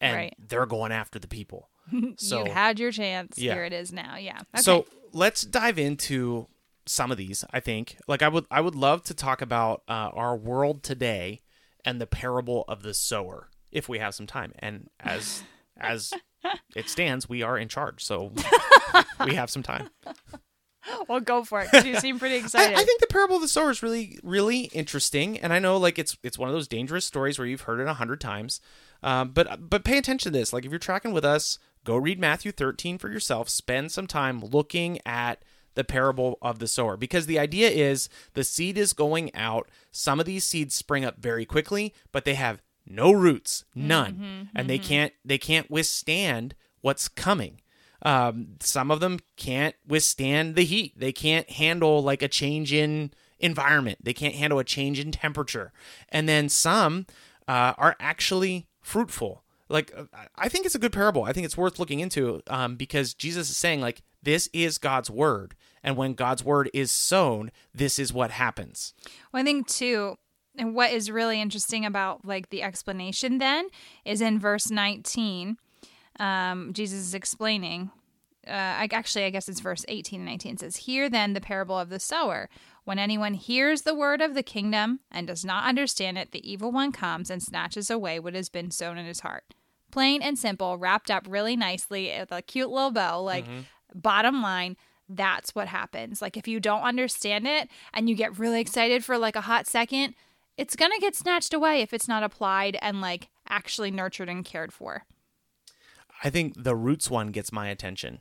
and 0.00 0.16
Right. 0.16 0.34
they're 0.38 0.66
going 0.66 0.92
after 0.92 1.18
the 1.18 1.28
people. 1.28 1.70
So 2.16 2.44
you 2.46 2.52
had 2.52 2.78
your 2.78 2.92
chance 2.92 3.38
Yeah. 3.38 3.54
here 3.54 3.64
it 3.64 3.72
is 3.72 3.92
now 3.92 4.16
yeah 4.16 4.38
okay. 4.54 4.62
so 4.62 4.86
let's 5.12 5.42
dive 5.42 5.78
into 5.78 6.46
some 6.84 7.10
of 7.12 7.16
these. 7.16 7.44
I 7.52 7.60
think, 7.60 7.96
like, 8.08 8.22
I 8.22 8.28
would, 8.28 8.44
I 8.50 8.60
would 8.60 8.74
love 8.74 9.04
to 9.04 9.14
talk 9.14 9.40
about 9.40 9.82
uh, 9.88 10.10
our 10.12 10.36
world 10.36 10.82
today 10.82 11.40
and 11.84 12.00
the 12.00 12.06
parable 12.08 12.64
of 12.66 12.82
the 12.82 12.92
sower, 12.92 13.48
if 13.70 13.88
we 13.88 13.98
have 14.00 14.14
some 14.16 14.26
time. 14.26 14.52
And 14.58 14.90
as 14.98 15.44
as 15.76 16.12
it 16.76 16.88
stands, 16.88 17.28
we 17.28 17.42
are 17.42 17.56
in 17.58 17.68
charge, 17.68 18.04
so 18.04 18.32
we 19.26 19.34
have 19.34 19.50
some 19.50 19.62
time. 19.62 19.88
well 21.08 21.20
go 21.20 21.44
for 21.44 21.60
it 21.60 21.70
'cause 21.70 21.84
you 21.86 21.98
seem 22.00 22.18
pretty 22.18 22.34
I, 22.36 22.38
excited 22.38 22.76
I 22.76 22.82
think 22.84 23.00
the 23.00 23.06
parable 23.06 23.36
of 23.36 23.42
the 23.42 23.48
sower 23.48 23.70
is 23.70 23.82
really, 23.82 24.18
really 24.22 24.62
interesting, 24.72 25.38
and 25.38 25.52
I 25.52 25.58
know 25.58 25.76
like 25.76 25.98
it's 25.98 26.16
it's 26.22 26.38
one 26.38 26.48
of 26.48 26.54
those 26.54 26.68
dangerous 26.68 27.06
stories 27.06 27.38
where 27.38 27.46
you've 27.46 27.62
heard 27.62 27.80
it 27.80 27.86
a 27.86 27.94
hundred 27.94 28.20
times. 28.20 28.60
Um, 29.02 29.30
but 29.30 29.68
but 29.70 29.84
pay 29.84 29.98
attention 29.98 30.32
to 30.32 30.38
this. 30.38 30.52
Like 30.52 30.64
if 30.64 30.70
you're 30.70 30.78
tracking 30.78 31.12
with 31.12 31.24
us, 31.24 31.58
go 31.84 31.96
read 31.96 32.18
Matthew 32.20 32.52
13 32.52 32.98
for 32.98 33.10
yourself. 33.10 33.48
Spend 33.48 33.90
some 33.92 34.06
time 34.06 34.40
looking 34.40 34.98
at 35.06 35.44
the 35.74 35.84
parable 35.84 36.36
of 36.42 36.58
the 36.58 36.68
sower 36.68 36.96
because 36.96 37.26
the 37.26 37.38
idea 37.38 37.70
is 37.70 38.08
the 38.34 38.44
seed 38.44 38.76
is 38.76 38.92
going 38.92 39.34
out. 39.34 39.68
Some 39.90 40.20
of 40.20 40.26
these 40.26 40.44
seeds 40.44 40.74
spring 40.74 41.04
up 41.04 41.18
very 41.18 41.44
quickly, 41.46 41.94
but 42.12 42.24
they 42.24 42.34
have 42.34 42.60
no 42.86 43.12
roots, 43.12 43.64
none, 43.74 44.48
and 44.54 44.68
they 44.68 44.78
can't 44.78 45.12
they 45.24 45.38
can't 45.38 45.70
withstand 45.70 46.54
what's 46.80 47.08
coming. 47.08 47.60
Um, 48.04 48.56
some 48.60 48.90
of 48.90 49.00
them 49.00 49.20
can't 49.36 49.76
withstand 49.86 50.56
the 50.56 50.64
heat. 50.64 50.98
They 50.98 51.12
can't 51.12 51.48
handle 51.48 52.02
like 52.02 52.22
a 52.22 52.28
change 52.28 52.72
in 52.72 53.12
environment. 53.38 53.98
They 54.02 54.12
can't 54.12 54.34
handle 54.34 54.58
a 54.58 54.64
change 54.64 54.98
in 54.98 55.12
temperature. 55.12 55.72
And 56.08 56.28
then 56.28 56.48
some 56.48 57.06
uh, 57.46 57.74
are 57.78 57.96
actually 58.00 58.66
fruitful. 58.80 59.44
Like 59.68 59.92
I 60.36 60.48
think 60.48 60.66
it's 60.66 60.74
a 60.74 60.80
good 60.80 60.92
parable. 60.92 61.24
I 61.24 61.32
think 61.32 61.44
it's 61.44 61.56
worth 61.56 61.78
looking 61.78 62.00
into 62.00 62.42
um, 62.48 62.76
because 62.76 63.14
Jesus 63.14 63.48
is 63.48 63.56
saying 63.56 63.80
like 63.80 64.02
this 64.22 64.48
is 64.52 64.78
God's 64.78 65.10
word, 65.10 65.54
and 65.82 65.96
when 65.96 66.14
God's 66.14 66.44
word 66.44 66.70
is 66.74 66.92
sown, 66.92 67.50
this 67.74 67.98
is 67.98 68.12
what 68.12 68.30
happens. 68.32 68.92
Well, 69.32 69.40
I 69.40 69.44
think 69.44 69.66
too, 69.66 70.16
and 70.56 70.74
what 70.74 70.92
is 70.92 71.10
really 71.10 71.40
interesting 71.40 71.86
about 71.86 72.24
like 72.24 72.50
the 72.50 72.62
explanation 72.62 73.38
then 73.38 73.68
is 74.04 74.20
in 74.20 74.38
verse 74.38 74.70
19, 74.70 75.56
um, 76.20 76.72
Jesus 76.72 77.00
is 77.00 77.14
explaining. 77.14 77.90
Uh, 78.46 78.50
I, 78.50 78.88
actually, 78.90 79.24
I 79.24 79.30
guess 79.30 79.48
it's 79.48 79.60
verse 79.60 79.84
18 79.88 80.20
and 80.20 80.28
19 80.28 80.54
it 80.54 80.60
says, 80.60 80.76
Hear 80.78 81.08
then 81.08 81.32
the 81.32 81.40
parable 81.40 81.78
of 81.78 81.90
the 81.90 82.00
sower. 82.00 82.48
When 82.84 82.98
anyone 82.98 83.34
hears 83.34 83.82
the 83.82 83.94
word 83.94 84.20
of 84.20 84.34
the 84.34 84.42
kingdom 84.42 85.00
and 85.10 85.28
does 85.28 85.44
not 85.44 85.68
understand 85.68 86.18
it, 86.18 86.32
the 86.32 86.50
evil 86.50 86.72
one 86.72 86.90
comes 86.90 87.30
and 87.30 87.40
snatches 87.40 87.88
away 87.88 88.18
what 88.18 88.34
has 88.34 88.48
been 88.48 88.72
sown 88.72 88.98
in 88.98 89.06
his 89.06 89.20
heart. 89.20 89.54
Plain 89.92 90.22
and 90.22 90.36
simple, 90.36 90.76
wrapped 90.76 91.10
up 91.10 91.26
really 91.28 91.54
nicely 91.54 92.12
with 92.18 92.32
a 92.32 92.42
cute 92.42 92.70
little 92.70 92.90
bow. 92.90 93.22
Like, 93.22 93.44
bottom 93.94 94.42
line, 94.42 94.76
that's 95.08 95.54
what 95.54 95.68
happens. 95.68 96.20
Like, 96.20 96.36
if 96.36 96.48
you 96.48 96.58
don't 96.58 96.82
understand 96.82 97.46
it 97.46 97.68
and 97.94 98.08
you 98.08 98.16
get 98.16 98.38
really 98.38 98.60
excited 98.60 99.04
for 99.04 99.16
like 99.18 99.36
a 99.36 99.42
hot 99.42 99.68
second, 99.68 100.14
it's 100.56 100.76
going 100.76 100.92
to 100.92 101.00
get 101.00 101.14
snatched 101.14 101.54
away 101.54 101.80
if 101.80 101.92
it's 101.92 102.08
not 102.08 102.22
applied 102.22 102.76
and 102.82 103.00
like 103.00 103.28
actually 103.48 103.90
nurtured 103.90 104.28
and 104.28 104.44
cared 104.44 104.72
for. 104.72 105.04
I 106.24 106.30
think 106.30 106.54
the 106.56 106.76
roots 106.76 107.10
one 107.10 107.28
gets 107.28 107.52
my 107.52 107.68
attention 107.68 108.20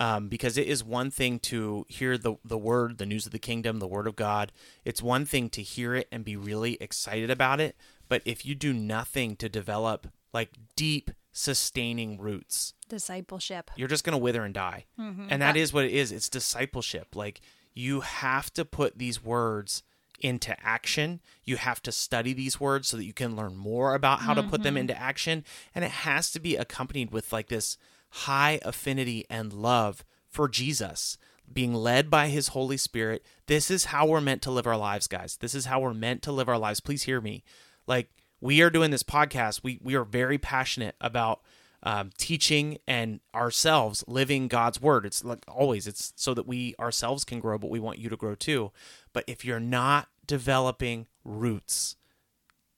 um, 0.00 0.28
because 0.28 0.56
it 0.56 0.66
is 0.66 0.82
one 0.82 1.10
thing 1.10 1.38
to 1.40 1.84
hear 1.88 2.16
the 2.16 2.36
the 2.44 2.58
word, 2.58 2.98
the 2.98 3.06
news 3.06 3.26
of 3.26 3.32
the 3.32 3.38
kingdom, 3.38 3.78
the 3.78 3.86
word 3.86 4.06
of 4.06 4.16
God. 4.16 4.52
It's 4.84 5.02
one 5.02 5.26
thing 5.26 5.50
to 5.50 5.62
hear 5.62 5.94
it 5.94 6.08
and 6.10 6.24
be 6.24 6.36
really 6.36 6.78
excited 6.80 7.30
about 7.30 7.60
it, 7.60 7.76
but 8.08 8.22
if 8.24 8.46
you 8.46 8.54
do 8.54 8.72
nothing 8.72 9.36
to 9.36 9.48
develop 9.48 10.08
like 10.32 10.50
deep, 10.76 11.10
sustaining 11.32 12.18
roots, 12.18 12.74
Discipleship. 12.88 13.70
you're 13.76 13.88
just 13.88 14.04
going 14.04 14.12
to 14.12 14.22
wither 14.22 14.44
and 14.44 14.54
die. 14.54 14.86
Mm-hmm. 14.98 15.26
And 15.28 15.42
that 15.42 15.56
is 15.56 15.72
what 15.72 15.84
it 15.84 15.92
is. 15.92 16.10
It's 16.10 16.28
discipleship. 16.28 17.14
Like 17.14 17.40
you 17.74 18.00
have 18.00 18.52
to 18.54 18.64
put 18.64 18.98
these 18.98 19.22
words 19.22 19.82
into 20.22 20.56
action. 20.64 21.20
You 21.44 21.56
have 21.56 21.82
to 21.82 21.92
study 21.92 22.32
these 22.32 22.60
words 22.60 22.88
so 22.88 22.96
that 22.96 23.04
you 23.04 23.12
can 23.12 23.36
learn 23.36 23.56
more 23.56 23.94
about 23.94 24.20
how 24.20 24.34
to 24.34 24.42
put 24.42 24.62
them 24.62 24.76
into 24.76 24.98
action. 24.98 25.44
And 25.74 25.84
it 25.84 25.90
has 25.90 26.30
to 26.32 26.40
be 26.40 26.56
accompanied 26.56 27.10
with 27.10 27.32
like 27.32 27.48
this 27.48 27.76
high 28.10 28.60
affinity 28.62 29.26
and 29.28 29.52
love 29.52 30.04
for 30.28 30.48
Jesus, 30.48 31.18
being 31.52 31.74
led 31.74 32.08
by 32.08 32.28
his 32.28 32.48
Holy 32.48 32.76
Spirit. 32.76 33.24
This 33.46 33.70
is 33.70 33.86
how 33.86 34.06
we're 34.06 34.20
meant 34.20 34.42
to 34.42 34.50
live 34.50 34.66
our 34.66 34.76
lives, 34.76 35.06
guys. 35.06 35.36
This 35.36 35.54
is 35.54 35.66
how 35.66 35.80
we're 35.80 35.94
meant 35.94 36.22
to 36.22 36.32
live 36.32 36.48
our 36.48 36.58
lives. 36.58 36.80
Please 36.80 37.02
hear 37.02 37.20
me. 37.20 37.44
Like, 37.86 38.10
we 38.40 38.60
are 38.62 38.70
doing 38.70 38.90
this 38.90 39.02
podcast. 39.02 39.60
We, 39.62 39.78
we 39.82 39.94
are 39.94 40.04
very 40.04 40.38
passionate 40.38 40.96
about 41.00 41.40
um, 41.82 42.10
teaching 42.16 42.78
and 42.86 43.20
ourselves 43.34 44.04
living 44.06 44.48
God's 44.48 44.80
word. 44.80 45.04
It's 45.04 45.24
like 45.24 45.44
always, 45.48 45.86
it's 45.86 46.12
so 46.16 46.32
that 46.34 46.46
we 46.46 46.74
ourselves 46.78 47.24
can 47.24 47.40
grow, 47.40 47.58
but 47.58 47.70
we 47.70 47.80
want 47.80 47.98
you 47.98 48.08
to 48.08 48.16
grow 48.16 48.34
too. 48.34 48.72
But 49.12 49.24
if 49.26 49.44
you're 49.44 49.60
not 49.60 50.08
developing 50.26 51.06
roots, 51.24 51.96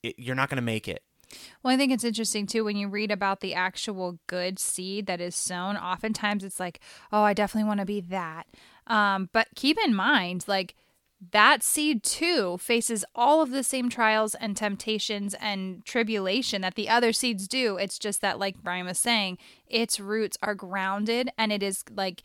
it, 0.02 0.18
you're 0.18 0.34
not 0.34 0.48
going 0.48 0.56
to 0.56 0.62
make 0.62 0.88
it. 0.88 1.02
Well, 1.62 1.74
I 1.74 1.76
think 1.76 1.90
it's 1.92 2.04
interesting 2.04 2.46
too 2.46 2.64
when 2.64 2.76
you 2.76 2.88
read 2.88 3.10
about 3.10 3.40
the 3.40 3.54
actual 3.54 4.18
good 4.26 4.58
seed 4.58 5.06
that 5.06 5.20
is 5.20 5.34
sown. 5.34 5.76
Oftentimes 5.76 6.44
it's 6.44 6.60
like, 6.60 6.80
oh, 7.12 7.22
I 7.22 7.34
definitely 7.34 7.66
want 7.66 7.80
to 7.80 7.86
be 7.86 8.00
that. 8.02 8.46
Um, 8.86 9.30
but 9.32 9.48
keep 9.56 9.78
in 9.84 9.94
mind, 9.94 10.44
like, 10.46 10.74
that 11.32 11.62
seed 11.62 12.02
too 12.02 12.58
faces 12.58 13.04
all 13.14 13.40
of 13.40 13.50
the 13.50 13.62
same 13.62 13.88
trials 13.88 14.34
and 14.34 14.56
temptations 14.56 15.34
and 15.40 15.82
tribulation 15.84 16.60
that 16.60 16.74
the 16.74 16.88
other 16.88 17.12
seeds 17.12 17.48
do. 17.48 17.78
It's 17.78 17.98
just 17.98 18.20
that, 18.20 18.38
like 18.38 18.62
Brian 18.62 18.84
was 18.84 18.98
saying, 18.98 19.38
its 19.66 19.98
roots 19.98 20.36
are 20.42 20.54
grounded 20.54 21.30
and 21.38 21.50
it 21.50 21.62
is 21.62 21.82
like 21.90 22.22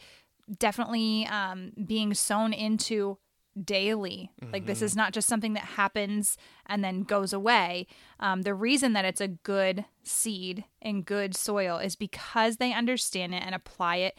definitely 0.57 1.27
um, 1.27 1.71
being 1.85 2.13
sown 2.13 2.51
into 2.51 3.17
daily. 3.65 4.31
Mm-hmm. 4.41 4.53
Like 4.53 4.65
this 4.65 4.81
is 4.81 4.95
not 4.95 5.13
just 5.13 5.27
something 5.27 5.53
that 5.53 5.63
happens 5.63 6.37
and 6.65 6.83
then 6.83 7.03
goes 7.03 7.33
away. 7.33 7.87
Um, 8.19 8.43
the 8.43 8.53
reason 8.53 8.93
that 8.93 9.05
it's 9.05 9.21
a 9.21 9.27
good 9.27 9.85
seed 10.03 10.65
in 10.81 11.01
good 11.03 11.35
soil 11.35 11.77
is 11.77 11.95
because 11.95 12.57
they 12.57 12.73
understand 12.73 13.33
it 13.33 13.43
and 13.45 13.55
apply 13.55 13.97
it 13.97 14.17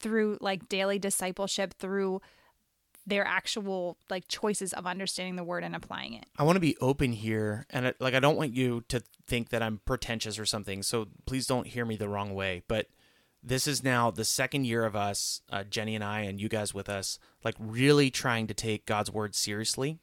through 0.00 0.38
like 0.40 0.68
daily 0.68 0.98
discipleship 0.98 1.74
through 1.74 2.20
their 3.06 3.26
actual 3.26 3.98
like 4.08 4.28
choices 4.28 4.72
of 4.72 4.86
understanding 4.86 5.36
the 5.36 5.44
word 5.44 5.62
and 5.62 5.76
applying 5.76 6.14
it. 6.14 6.26
I 6.38 6.42
want 6.42 6.56
to 6.56 6.60
be 6.60 6.76
open 6.80 7.12
here 7.12 7.66
and 7.70 7.88
I, 7.88 7.94
like 8.00 8.14
I 8.14 8.20
don't 8.20 8.36
want 8.36 8.54
you 8.54 8.82
to 8.88 9.02
think 9.26 9.50
that 9.50 9.62
I'm 9.62 9.80
pretentious 9.84 10.38
or 10.38 10.46
something. 10.46 10.82
So 10.82 11.08
please 11.26 11.46
don't 11.46 11.66
hear 11.66 11.84
me 11.84 11.96
the 11.96 12.08
wrong 12.08 12.34
way, 12.34 12.62
but 12.66 12.88
this 13.44 13.66
is 13.66 13.84
now 13.84 14.10
the 14.10 14.24
second 14.24 14.64
year 14.64 14.84
of 14.84 14.96
us, 14.96 15.42
uh, 15.50 15.64
Jenny 15.64 15.94
and 15.94 16.02
I, 16.02 16.20
and 16.20 16.40
you 16.40 16.48
guys 16.48 16.72
with 16.72 16.88
us, 16.88 17.18
like 17.44 17.54
really 17.58 18.10
trying 18.10 18.46
to 18.46 18.54
take 18.54 18.86
God's 18.86 19.10
word 19.10 19.34
seriously. 19.34 19.98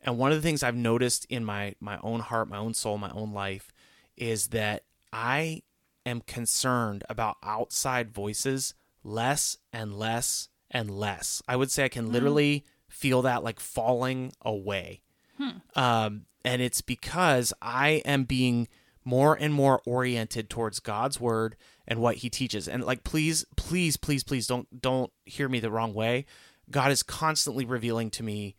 And 0.00 0.16
one 0.16 0.30
of 0.30 0.38
the 0.38 0.46
things 0.46 0.62
I've 0.62 0.76
noticed 0.76 1.26
in 1.28 1.44
my 1.44 1.74
my 1.80 1.98
own 2.02 2.20
heart, 2.20 2.48
my 2.48 2.58
own 2.58 2.74
soul, 2.74 2.98
my 2.98 3.10
own 3.10 3.32
life, 3.32 3.72
is 4.16 4.48
that 4.48 4.84
I 5.12 5.62
am 6.06 6.20
concerned 6.20 7.02
about 7.08 7.36
outside 7.42 8.10
voices 8.12 8.74
less 9.02 9.56
and 9.72 9.98
less 9.98 10.48
and 10.70 10.90
less. 10.90 11.42
I 11.48 11.56
would 11.56 11.70
say 11.70 11.84
I 11.84 11.88
can 11.88 12.08
mm. 12.08 12.12
literally 12.12 12.64
feel 12.88 13.22
that 13.22 13.42
like 13.42 13.58
falling 13.58 14.32
away. 14.42 15.02
Hmm. 15.36 15.50
Um, 15.74 16.26
and 16.44 16.62
it's 16.62 16.80
because 16.80 17.52
I 17.60 18.02
am 18.04 18.24
being 18.24 18.68
more 19.04 19.34
and 19.34 19.52
more 19.52 19.82
oriented 19.86 20.48
towards 20.48 20.80
God's 20.80 21.20
word 21.20 21.56
and 21.86 22.00
what 22.00 22.16
he 22.16 22.30
teaches. 22.30 22.68
And 22.68 22.84
like 22.84 23.04
please, 23.04 23.44
please, 23.56 23.96
please, 23.96 24.24
please 24.24 24.46
don't 24.46 24.80
don't 24.80 25.12
hear 25.24 25.48
me 25.48 25.60
the 25.60 25.70
wrong 25.70 25.94
way. 25.94 26.26
God 26.70 26.90
is 26.90 27.02
constantly 27.02 27.64
revealing 27.64 28.10
to 28.12 28.22
me 28.22 28.56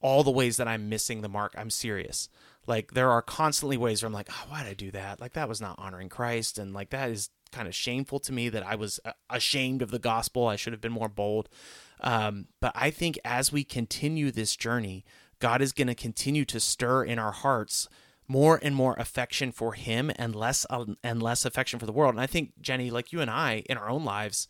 all 0.00 0.22
the 0.22 0.30
ways 0.30 0.58
that 0.58 0.68
I'm 0.68 0.88
missing 0.88 1.22
the 1.22 1.28
mark. 1.28 1.54
I'm 1.56 1.70
serious. 1.70 2.28
Like 2.66 2.92
there 2.92 3.10
are 3.10 3.22
constantly 3.22 3.78
ways 3.78 4.02
where 4.02 4.08
I'm 4.08 4.12
like, 4.12 4.28
oh, 4.30 4.46
why 4.48 4.62
did 4.62 4.70
I 4.70 4.74
do 4.74 4.90
that? 4.90 5.20
Like 5.20 5.32
that 5.32 5.48
was 5.48 5.60
not 5.60 5.78
honoring 5.78 6.10
Christ, 6.10 6.58
and 6.58 6.74
like 6.74 6.90
that 6.90 7.10
is 7.10 7.30
kind 7.50 7.66
of 7.66 7.74
shameful 7.74 8.20
to 8.20 8.32
me 8.32 8.50
that 8.50 8.66
I 8.66 8.74
was 8.74 9.00
uh, 9.06 9.12
ashamed 9.30 9.80
of 9.80 9.90
the 9.90 9.98
gospel. 9.98 10.46
I 10.46 10.56
should 10.56 10.74
have 10.74 10.82
been 10.82 10.92
more 10.92 11.08
bold. 11.08 11.48
Um, 12.00 12.46
but 12.60 12.72
I 12.74 12.90
think 12.90 13.18
as 13.24 13.50
we 13.50 13.64
continue 13.64 14.30
this 14.30 14.54
journey, 14.54 15.04
God 15.38 15.62
is 15.62 15.72
going 15.72 15.88
to 15.88 15.94
continue 15.94 16.44
to 16.44 16.60
stir 16.60 17.04
in 17.04 17.18
our 17.18 17.32
hearts 17.32 17.88
more 18.28 18.60
and 18.62 18.74
more 18.74 18.94
affection 18.98 19.50
for 19.50 19.72
him 19.72 20.12
and 20.16 20.36
less 20.36 20.66
um, 20.68 20.98
and 21.02 21.22
less 21.22 21.44
affection 21.44 21.78
for 21.78 21.86
the 21.86 21.92
world. 21.92 22.14
And 22.14 22.20
I 22.20 22.26
think 22.26 22.52
Jenny, 22.60 22.90
like 22.90 23.12
you 23.12 23.20
and 23.20 23.30
I, 23.30 23.64
in 23.68 23.78
our 23.78 23.88
own 23.88 24.04
lives, 24.04 24.46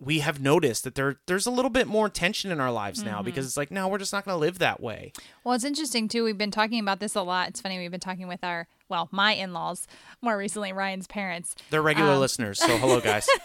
we 0.00 0.20
have 0.20 0.40
noticed 0.40 0.84
that 0.84 0.94
there 0.94 1.16
there's 1.26 1.46
a 1.46 1.50
little 1.50 1.70
bit 1.70 1.86
more 1.86 2.08
tension 2.08 2.52
in 2.52 2.60
our 2.60 2.70
lives 2.70 3.02
now 3.02 3.16
mm-hmm. 3.16 3.24
because 3.24 3.46
it's 3.46 3.56
like 3.56 3.70
no 3.70 3.88
we're 3.88 3.98
just 3.98 4.12
not 4.12 4.24
going 4.24 4.34
to 4.34 4.38
live 4.38 4.58
that 4.58 4.80
way. 4.80 5.12
Well 5.42 5.54
it's 5.54 5.64
interesting 5.64 6.08
too. 6.08 6.24
We've 6.24 6.38
been 6.38 6.50
talking 6.50 6.78
about 6.78 7.00
this 7.00 7.14
a 7.14 7.22
lot. 7.22 7.48
It's 7.48 7.60
funny 7.60 7.78
we've 7.78 7.90
been 7.90 7.98
talking 7.98 8.28
with 8.28 8.44
our 8.44 8.68
well 8.88 9.08
my 9.10 9.32
in-laws 9.32 9.86
more 10.20 10.36
recently 10.36 10.72
ryan's 10.72 11.06
parents. 11.06 11.56
They're 11.70 11.82
regular 11.82 12.12
um, 12.12 12.20
listeners 12.20 12.58
so 12.58 12.76
hello 12.78 13.00
guys. 13.00 13.28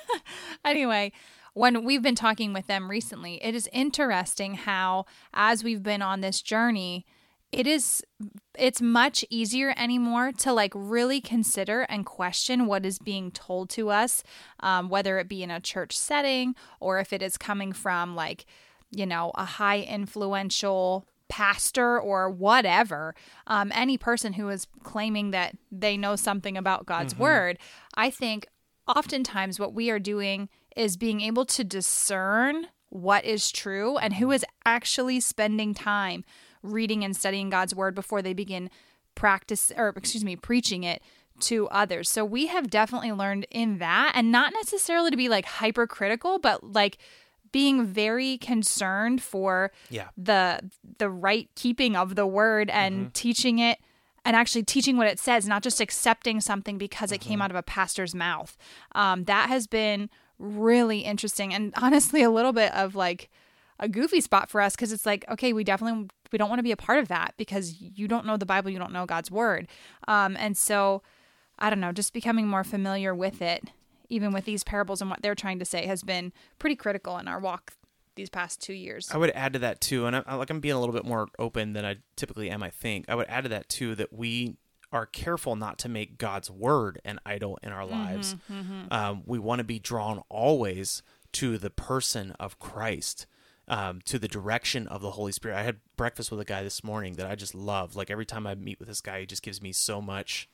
Anyway 0.66 1.12
when 1.54 1.84
we've 1.84 2.02
been 2.02 2.16
talking 2.16 2.54
with 2.54 2.68
them 2.68 2.90
recently 2.90 3.44
it 3.44 3.56
is 3.56 3.70
interesting 3.74 4.56
how 4.56 5.06
as 5.34 5.64
we've 5.64 5.84
been 5.84 6.02
on 6.02 6.22
this 6.22 6.42
journey 6.42 7.06
it 7.54 7.68
is 7.68 8.04
it's 8.58 8.82
much 8.82 9.24
easier 9.30 9.74
anymore 9.78 10.32
to 10.32 10.52
like 10.52 10.72
really 10.76 11.22
consider 11.22 11.82
and 11.82 12.06
question 12.06 12.66
what 12.66 12.86
is 12.86 13.00
being 13.00 13.32
told 13.32 13.70
to 13.70 13.90
us 13.90 14.24
um, 14.60 14.90
whether 14.90 15.20
it 15.20 15.28
be 15.28 15.44
in 15.44 15.52
a 15.52 15.60
church 15.60 15.98
setting 15.98 16.56
or 16.80 17.00
if 17.00 17.14
it 17.14 17.22
is 17.22 17.38
coming 17.38 17.72
from 17.72 18.16
like 18.16 18.46
you 18.92 19.06
know 19.06 19.32
a 19.36 19.46
high 19.46 19.82
influential 19.82 21.06
pastor 21.30 22.00
or 22.00 22.30
whatever 22.30 23.16
um, 23.48 23.72
any 23.74 23.98
person 23.98 24.34
who 24.34 24.50
is 24.50 24.68
claiming 24.84 25.32
that 25.32 25.56
they 25.72 25.96
know 25.96 26.16
something 26.16 26.58
about 26.58 26.86
god's 26.86 27.14
mm-hmm. 27.14 27.24
word 27.24 27.60
i 27.96 28.10
think 28.10 28.48
oftentimes 28.88 29.60
what 29.60 29.74
we 29.74 29.90
are 29.90 30.00
doing 30.00 30.50
is 30.76 30.98
being 30.98 31.22
able 31.22 31.46
to 31.46 31.64
discern 31.64 32.68
what 32.90 33.26
is 33.26 33.52
true 33.52 33.98
and 33.98 34.16
who 34.16 34.32
is 34.32 34.46
actually 34.66 35.20
spending 35.20 35.74
time 35.74 36.24
reading 36.64 37.04
and 37.04 37.16
studying 37.16 37.50
God's 37.50 37.76
word 37.76 37.94
before 37.94 38.22
they 38.22 38.34
begin 38.34 38.70
practice 39.16 39.72
or 39.78 39.94
excuse 39.96 40.24
me, 40.24 40.36
preaching 40.36 40.84
it 40.84 41.02
to 41.42 41.68
others. 41.70 42.10
So 42.10 42.24
we 42.24 42.48
have 42.48 42.70
definitely 42.70 43.12
learned 43.12 43.46
in 43.52 43.80
that 43.80 44.14
and 44.16 44.32
not 44.32 44.54
necessarily 44.54 45.12
to 45.12 45.18
be 45.18 45.30
like 45.30 45.46
hypercritical, 45.46 46.40
but 46.40 46.74
like 46.74 46.98
being 47.52 47.86
very 47.86 48.38
concerned 48.38 49.22
for 49.22 49.72
yeah. 49.90 50.08
the 50.18 50.60
the 50.98 51.10
right 51.10 51.50
keeping 51.56 51.96
of 51.96 52.16
the 52.16 52.26
word 52.26 52.70
and 52.70 52.96
mm-hmm. 52.96 53.10
teaching 53.14 53.60
it 53.60 53.80
and 54.26 54.36
actually 54.36 54.64
teaching 54.64 54.98
what 54.98 55.08
it 55.08 55.20
says, 55.20 55.48
not 55.48 55.64
just 55.64 55.82
accepting 55.82 56.40
something 56.40 56.78
because 56.78 57.12
it 57.12 57.20
mm-hmm. 57.20 57.30
came 57.30 57.42
out 57.42 57.52
of 57.52 57.58
a 57.58 57.64
pastor's 57.64 58.16
mouth. 58.16 58.58
Um, 58.96 59.26
that 59.26 59.50
has 59.50 59.68
been 59.68 60.10
really 60.40 61.00
interesting 61.00 61.54
and 61.54 61.74
honestly 61.78 62.24
a 62.24 62.30
little 62.30 62.54
bit 62.54 62.74
of 62.74 62.96
like 62.96 63.30
a 63.84 63.90
goofy 63.90 64.22
spot 64.22 64.50
for 64.50 64.62
us 64.62 64.76
because 64.76 64.92
it's 64.92 65.06
like 65.06 65.26
okay 65.30 65.54
we 65.54 65.64
definitely 65.64 66.08
we 66.32 66.38
don't 66.38 66.50
want 66.50 66.60
to 66.60 66.64
be 66.64 66.72
a 66.72 66.78
part 66.78 67.00
of 67.00 67.10
that 67.10 67.34
because 67.38 67.80
you 67.82 68.08
don't 68.08 68.26
know 68.26 68.38
the 68.38 68.46
bible 68.46 68.72
you 68.72 68.80
don't 68.80 68.94
know 68.94 69.06
god's 69.06 69.30
word 69.30 69.68
um, 70.08 70.36
and 70.38 70.58
so 70.58 71.04
i 71.60 71.70
don't 71.70 71.82
know 71.82 71.92
just 71.92 72.14
becoming 72.14 72.48
more 72.48 72.64
familiar 72.64 73.14
with 73.14 73.42
it 73.42 73.70
even 74.10 74.32
with 74.32 74.46
these 74.46 74.64
parables 74.64 75.02
and 75.02 75.10
what 75.10 75.22
they're 75.22 75.36
trying 75.36 75.60
to 75.60 75.66
say 75.66 75.86
has 75.86 76.02
been 76.02 76.32
pretty 76.58 76.76
critical 76.76 77.18
in 77.18 77.28
our 77.28 77.40
walk 77.40 77.74
these 78.16 78.30
past 78.30 78.62
two 78.62 78.74
years 78.74 79.12
i 79.12 79.18
would 79.18 79.32
add 79.32 79.52
to 79.52 79.60
that 79.60 79.82
too 79.82 80.06
and 80.06 80.16
I, 80.16 80.36
like 80.36 80.50
i'm 80.50 80.62
being 80.62 80.76
a 80.76 80.80
little 80.80 80.96
bit 80.96 81.06
more 81.06 81.28
open 81.38 81.74
than 81.74 81.84
i 81.86 81.98
typically 82.16 82.50
am 82.50 82.64
i 82.64 82.70
think 82.70 83.06
i 83.10 83.16
would 83.16 83.28
add 83.28 83.44
to 83.44 83.50
that 83.50 83.68
too 83.68 83.96
that 83.96 84.14
we 84.14 84.56
are 84.94 85.08
careful 85.08 85.56
not 85.56 85.80
to 85.80 85.90
make 85.90 86.20
God's 86.20 86.52
word 86.52 87.02
an 87.04 87.20
idol 87.26 87.58
in 87.64 87.72
our 87.72 87.82
mm-hmm, 87.82 87.94
lives. 87.94 88.36
Mm-hmm, 88.36 88.54
mm-hmm. 88.60 88.94
Um, 88.94 89.24
we 89.26 89.40
want 89.40 89.58
to 89.58 89.64
be 89.64 89.80
drawn 89.80 90.22
always 90.30 91.02
to 91.32 91.58
the 91.58 91.72
person 91.72 92.36
of 92.40 92.60
Christ 92.60 93.26
um, 93.74 94.02
to 94.06 94.20
the 94.20 94.28
direction 94.28 94.88
of 94.88 95.02
the 95.02 95.10
Holy 95.10 95.32
Spirit. 95.32 95.58
I 95.58 95.64
had 95.64 95.80
breakfast 95.98 96.30
with 96.30 96.40
a 96.40 96.46
guy 96.46 96.62
this 96.62 96.84
morning 96.84 97.14
that 97.14 97.26
I 97.26 97.34
just 97.34 97.56
love. 97.56 97.96
Like 97.96 98.12
every 98.12 98.26
time 98.26 98.46
I 98.46 98.54
meet 98.54 98.78
with 98.78 98.88
this 98.88 99.02
guy, 99.02 99.22
he 99.22 99.26
just 99.26 99.42
gives 99.42 99.64
me 99.64 99.72
so 99.72 100.00
much. 100.00 100.48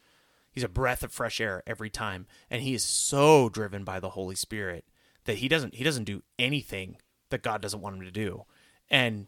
He's 0.53 0.63
a 0.63 0.69
breath 0.69 1.03
of 1.03 1.11
fresh 1.11 1.41
air 1.41 1.61
every 1.67 1.89
time, 1.89 2.27
and 2.49 2.61
he 2.61 2.73
is 2.73 2.81
so 2.81 3.49
driven 3.49 3.83
by 3.83 3.99
the 3.99 4.11
Holy 4.11 4.35
Spirit 4.35 4.85
that 5.25 5.39
he 5.39 5.49
doesn't 5.49 5.75
he 5.75 5.83
doesn't 5.83 6.05
do 6.05 6.23
anything 6.39 6.95
that 7.29 7.43
God 7.43 7.61
doesn't 7.61 7.81
want 7.81 7.97
him 7.97 8.03
to 8.03 8.11
do. 8.11 8.45
And 8.89 9.27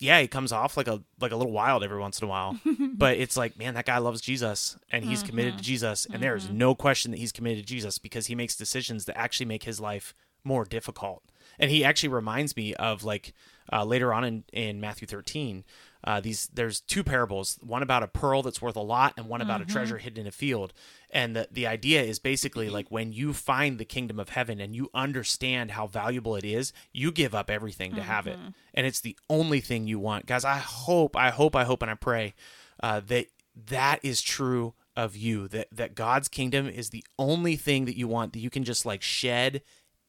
yeah, 0.00 0.20
he 0.20 0.26
comes 0.26 0.50
off 0.50 0.76
like 0.76 0.88
a 0.88 1.04
like 1.20 1.30
a 1.30 1.36
little 1.36 1.52
wild 1.52 1.84
every 1.84 2.00
once 2.00 2.20
in 2.20 2.26
a 2.26 2.28
while, 2.28 2.58
but 2.94 3.16
it's 3.16 3.36
like, 3.36 3.56
man, 3.56 3.74
that 3.74 3.86
guy 3.86 3.98
loves 3.98 4.22
Jesus 4.22 4.76
and 4.90 5.04
he's 5.04 5.20
mm-hmm. 5.20 5.28
committed 5.28 5.58
to. 5.58 5.62
Jesus, 5.62 6.04
and 6.04 6.14
mm-hmm. 6.14 6.22
there 6.22 6.34
is 6.34 6.46
mm-hmm. 6.46 6.58
no 6.58 6.74
question 6.74 7.12
that 7.12 7.18
he's 7.18 7.30
committed 7.30 7.64
to 7.64 7.72
Jesus 7.72 7.98
because 7.98 8.26
he 8.26 8.34
makes 8.34 8.56
decisions 8.56 9.04
that 9.04 9.16
actually 9.16 9.46
make 9.46 9.62
his 9.62 9.80
life 9.80 10.16
more 10.42 10.64
difficult 10.64 11.22
and 11.58 11.70
he 11.70 11.84
actually 11.84 12.10
reminds 12.10 12.56
me 12.56 12.74
of 12.74 13.04
like 13.04 13.34
uh, 13.72 13.84
later 13.84 14.12
on 14.12 14.24
in, 14.24 14.44
in 14.52 14.80
Matthew 14.80 15.06
13. 15.06 15.64
Uh, 16.06 16.20
these 16.20 16.48
there's 16.52 16.80
two 16.80 17.02
parables, 17.02 17.58
one 17.62 17.82
about 17.82 18.02
a 18.02 18.06
pearl 18.06 18.42
that's 18.42 18.60
worth 18.60 18.76
a 18.76 18.80
lot, 18.80 19.14
and 19.16 19.26
one 19.26 19.40
about 19.40 19.62
mm-hmm. 19.62 19.70
a 19.70 19.72
treasure 19.72 19.96
hidden 19.96 20.20
in 20.20 20.26
a 20.26 20.30
field. 20.30 20.74
And 21.10 21.34
the 21.34 21.48
the 21.50 21.66
idea 21.66 22.02
is 22.02 22.18
basically 22.18 22.68
like 22.68 22.90
when 22.90 23.12
you 23.12 23.32
find 23.32 23.78
the 23.78 23.86
kingdom 23.86 24.20
of 24.20 24.28
heaven 24.28 24.60
and 24.60 24.76
you 24.76 24.90
understand 24.92 25.70
how 25.70 25.86
valuable 25.86 26.36
it 26.36 26.44
is, 26.44 26.74
you 26.92 27.10
give 27.10 27.34
up 27.34 27.48
everything 27.48 27.92
to 27.92 28.02
mm-hmm. 28.02 28.10
have 28.10 28.26
it, 28.26 28.38
mm-hmm. 28.38 28.48
and 28.74 28.86
it's 28.86 29.00
the 29.00 29.16
only 29.30 29.60
thing 29.60 29.86
you 29.86 29.98
want, 29.98 30.26
guys. 30.26 30.44
I 30.44 30.58
hope, 30.58 31.16
I 31.16 31.30
hope, 31.30 31.56
I 31.56 31.64
hope, 31.64 31.80
and 31.80 31.90
I 31.90 31.94
pray 31.94 32.34
uh, 32.82 33.00
that 33.06 33.28
that 33.68 34.00
is 34.02 34.20
true 34.20 34.74
of 34.96 35.16
you 35.16 35.48
that 35.48 35.68
that 35.72 35.94
God's 35.94 36.28
kingdom 36.28 36.68
is 36.68 36.90
the 36.90 37.04
only 37.18 37.56
thing 37.56 37.86
that 37.86 37.96
you 37.96 38.08
want 38.08 38.34
that 38.34 38.40
you 38.40 38.50
can 38.50 38.64
just 38.64 38.84
like 38.84 39.00
shed 39.00 39.62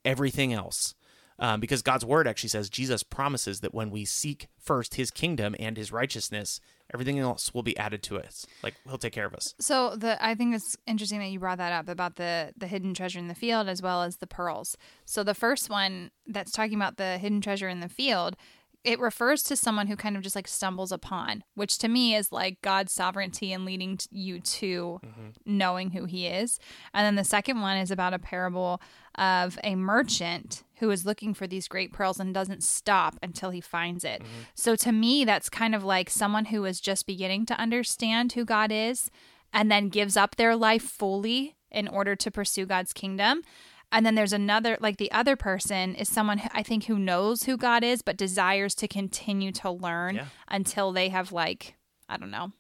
everything 0.04 0.52
else. 0.52 0.94
Um, 1.38 1.60
because 1.60 1.82
God's 1.82 2.06
word 2.06 2.28
actually 2.28 2.50
says 2.50 2.70
Jesus 2.70 3.04
promises 3.04 3.60
that 3.60 3.74
when 3.74 3.90
we 3.90 4.06
seek 4.06 4.48
first 4.58 4.96
his 4.96 5.12
kingdom 5.12 5.56
and 5.60 5.76
his 5.76 5.92
righteousness, 5.92 6.62
everything 6.94 7.20
else 7.20 7.54
will 7.54 7.64
be 7.64 7.78
added 7.78 8.02
to 8.04 8.18
us. 8.18 8.46
Like 8.64 8.76
he'll 8.88 8.98
take 8.98 9.14
care 9.14 9.26
of 9.26 9.34
us. 9.34 9.54
So 9.60 9.96
the 9.96 10.24
I 10.24 10.36
think 10.36 10.56
it's 10.56 10.78
interesting 10.88 11.20
that 11.20 11.28
you 11.28 11.40
brought 11.40 11.58
that 11.58 11.74
up 11.74 11.90
about 11.90 12.16
the 12.16 12.54
the 12.56 12.68
hidden 12.68 12.94
treasure 12.94 13.20
in 13.20 13.28
the 13.28 13.36
field 13.36 13.68
as 13.68 13.82
well 13.82 14.04
as 14.04 14.18
the 14.18 14.28
pearls. 14.28 14.78
So 15.04 15.24
the 15.24 15.34
first 15.34 15.70
one 15.70 16.12
that's 16.26 16.52
talking 16.52 16.76
about 16.76 16.98
the 16.98 17.18
hidden 17.18 17.42
treasure 17.42 17.68
in 17.68 17.82
the 17.82 17.90
field, 17.90 18.38
it 18.86 19.00
refers 19.00 19.42
to 19.44 19.56
someone 19.56 19.88
who 19.88 19.96
kind 19.96 20.16
of 20.16 20.22
just 20.22 20.36
like 20.36 20.48
stumbles 20.48 20.92
upon, 20.92 21.44
which 21.56 21.80
to 21.80 21.88
me 21.88 22.16
is 22.16 22.32
like 22.32 22.62
God's 22.62 22.94
sovereignty 22.94 23.52
and 23.52 23.66
leading 23.66 23.98
you 24.12 24.40
to 24.40 25.02
mm-hmm. 25.04 25.30
knowing 25.44 25.90
who 25.90 26.06
he 26.06 26.28
is. 26.28 26.60
And 26.94 27.04
then 27.04 27.16
the 27.16 27.24
second 27.24 27.62
one 27.62 27.78
is 27.78 27.90
about 27.90 28.14
a 28.14 28.20
parable 28.20 28.80
of 29.16 29.58
a 29.64 29.76
merchant 29.76 30.64
who 30.76 30.92
is 30.92 31.06
looking 31.06 31.34
for 31.34 31.48
these 31.48 31.68
great 31.68 31.92
pearls 31.94 32.20
and 32.20 32.34
doesn't 32.34 32.64
stop 32.64 33.16
until 33.24 33.50
he 33.50 33.60
finds 33.60 34.04
it. 34.04 34.22
Mm-hmm. 34.22 34.44
So 34.54 34.76
to 34.76 34.92
me, 34.92 35.26
that's 35.26 35.50
kind 35.50 35.74
of 35.74 35.84
like 35.84 36.10
someone 36.10 36.46
who 36.46 36.64
is 36.66 36.80
just 36.80 37.08
beginning 37.08 37.48
to 37.48 37.60
understand 37.60 38.34
who 38.34 38.46
God 38.46 38.72
is 38.72 39.10
and 39.52 39.72
then 39.72 39.90
gives 39.90 40.16
up 40.16 40.36
their 40.36 40.56
life 40.56 40.84
fully 40.84 41.56
in 41.72 41.88
order 41.88 42.16
to 42.16 42.30
pursue 42.30 42.68
God's 42.68 42.94
kingdom. 42.94 43.42
And 43.92 44.06
then 44.06 44.16
there's 44.16 44.34
another, 44.34 44.78
like 44.82 44.98
the 44.98 45.12
other 45.12 45.36
person 45.36 45.96
is 45.96 46.10
someone 46.10 46.40
who, 46.40 46.50
I 46.54 46.64
think 46.64 46.86
who 46.86 47.00
knows 47.00 47.44
who 47.44 47.56
God 47.58 47.84
is, 47.84 48.02
but 48.02 48.18
desires 48.18 48.76
to 48.76 48.88
continue 48.88 49.52
to 49.54 49.72
learn 49.72 50.16
Yeah. 50.16 50.26
until 50.48 50.92
they 50.92 51.10
have 51.10 51.32
like, 51.32 51.76
I 52.10 52.18
don't 52.18 52.32
know. 52.32 52.52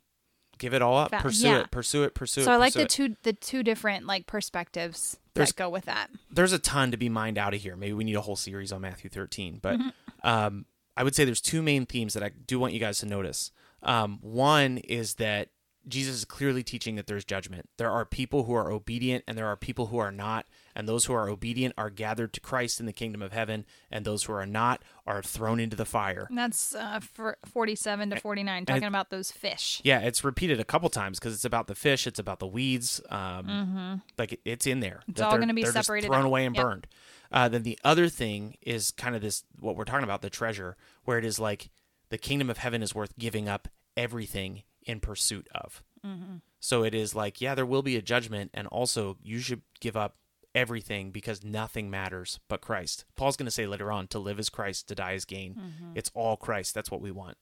Give 0.58 0.74
it 0.74 0.82
all 0.82 0.98
up. 0.98 1.10
Fa- 1.12 1.17
pursue 1.20 1.48
yeah. 1.48 1.60
it. 1.62 1.72
Pursue 1.72 2.03
it. 2.03 2.13
Pursue 2.15 2.41
it. 2.41 2.46
so 2.46 2.51
I 2.51 2.55
like 2.55 2.74
the 2.74 2.84
it. 2.84 2.89
two 2.89 3.17
the 3.24 3.34
two 3.34 3.62
different 3.62 4.05
like 4.05 4.25
perspectives 4.25 5.17
There's- 5.34 5.50
that 5.51 5.58
go 5.58 5.70
with 5.70 5.84
that. 5.86 6.10
there's 6.32 6.53
a 6.53 6.60
ton 6.60 6.91
to 6.91 6.98
be 6.98 7.10
mined 7.10 7.38
out 7.38 7.53
of 7.53 7.62
here. 7.62 7.75
Maybe 7.75 7.91
we 7.94 8.05
need 8.05 8.15
a 8.15 8.22
whole 8.22 8.38
series 8.38 8.72
on 8.72 8.79
Matthew 8.82 9.10
13, 9.10 9.60
but 9.62 9.77
Mm-hmm. 9.79 9.89
um, 10.27 10.65
I 10.96 11.03
would 11.03 11.13
say 11.13 11.25
there's 11.25 11.41
two 11.41 11.62
main 11.62 11.86
themes 11.86 12.13
that 12.13 12.24
I 12.24 12.29
do 12.29 12.58
want 12.58 12.72
you 12.72 12.79
guys 12.79 13.00
to 13.00 13.05
notice. 13.05 13.51
Um, 13.84 14.20
one 14.22 14.77
is 14.77 15.15
that 15.15 15.50
Jesus 15.89 16.15
is 16.15 16.24
clearly 16.25 16.63
teaching 16.63 16.96
that 16.96 17.05
there's 17.05 17.25
judgment. 17.25 17.67
There 17.77 17.91
are 17.91 18.05
people 18.05 18.46
who 18.46 18.53
are 18.53 18.72
obedient 18.72 19.25
and 19.27 19.38
there 19.38 19.48
are 19.48 19.58
people 19.58 19.88
who 19.88 19.98
are 19.98 20.12
not, 20.12 20.46
and 20.75 20.88
those 20.88 21.05
who 21.05 21.13
are 21.13 21.29
obedient 21.29 21.74
are 21.77 21.89
gathered 21.89 22.34
to 22.34 22.39
Christ 22.39 22.79
in 22.79 22.86
the 22.86 22.94
kingdom 22.94 23.22
of 23.22 23.32
heaven, 23.32 23.65
and 23.89 24.03
those 24.05 24.24
who 24.24 24.34
are 24.34 24.46
not 24.46 24.84
are 25.08 25.22
thrown 25.24 25.60
into 25.60 25.75
the 25.75 25.86
fire. 25.86 26.25
And 26.29 26.38
that's 26.38 26.75
uh, 26.75 27.00
for 27.00 27.38
47 27.46 28.10
to 28.12 28.20
49, 28.20 28.65
talking 28.65 28.84
about 28.84 29.10
those 29.10 29.32
fish. 29.32 29.82
Yeah, 29.84 30.00
it's 30.00 30.24
repeated 30.24 30.60
a 30.60 30.65
couple 30.65 30.89
times 30.89 31.20
because 31.20 31.34
it's 31.34 31.46
about 31.46 31.67
the 31.67 31.75
fish, 31.75 32.05
it's 32.08 32.20
about 32.20 32.39
the 32.39 32.48
weeds. 32.48 33.01
Um, 33.10 34.01
Like 34.17 34.34
it- 34.34 34.41
it's 34.46 34.67
in 34.67 34.79
there. 34.82 35.00
Mm-hmm. 35.01 35.12
It's 35.12 35.22
all 35.22 35.38
gonna 35.38 35.53
be 35.53 35.63
they're 35.63 35.72
just 35.72 35.86
separated 35.88 36.08
thrown 36.08 36.22
out. 36.22 36.25
away 36.25 36.46
and 36.46 36.55
Yep. 36.55 36.63
burned. 36.65 36.88
Uh, 37.32 37.50
then 37.50 37.63
the 37.63 37.79
other 37.84 38.08
thing 38.10 38.55
is 38.62 38.91
kind 38.91 39.15
of 39.15 39.22
this 39.22 39.44
what 39.60 39.75
we're 39.75 39.86
talking 39.86 40.03
about 40.03 40.22
the 40.22 40.29
treasure, 40.29 40.77
where 41.05 41.17
it 41.17 41.25
is 41.25 41.39
like 41.39 41.70
the 42.10 42.17
kingdom 42.17 42.50
of 42.50 42.58
heaven 42.60 42.84
is 42.84 42.94
worth 42.94 43.17
giving 43.17 43.48
up 43.50 43.67
everything 43.98 44.63
in 44.84 45.00
pursuit 45.00 45.48
of. 45.55 45.82
Mm-hmm. 46.05 46.36
So 46.60 46.84
it 46.84 46.94
is 46.94 47.15
like, 47.15 47.41
yeah, 47.41 47.55
there 47.55 47.65
will 47.65 47.82
be 47.82 47.96
a 47.96 48.01
judgment, 48.01 48.51
and 48.53 48.67
also 48.67 49.17
you 49.24 49.39
should 49.39 49.62
give 49.79 49.98
up 49.98 50.15
everything 50.56 51.12
because 51.12 51.44
nothing 51.44 51.90
matters 51.90 52.40
but 52.48 52.62
Christ. 52.62 53.06
Paul's 53.16 53.38
going 53.38 53.46
to 53.46 53.52
say 53.52 53.68
later 53.68 53.92
on, 53.92 54.08
to 54.08 54.20
live 54.20 54.40
is 54.40 54.50
Christ, 54.50 54.88
to 54.88 54.96
die 54.96 55.12
is 55.12 55.26
gain. 55.26 55.54
Mm-hmm. 55.54 55.92
It's 55.96 56.10
all 56.14 56.38
Christ. 56.38 56.74
That's 56.74 56.90
what 56.90 57.02
we 57.02 57.12
want. 57.12 57.38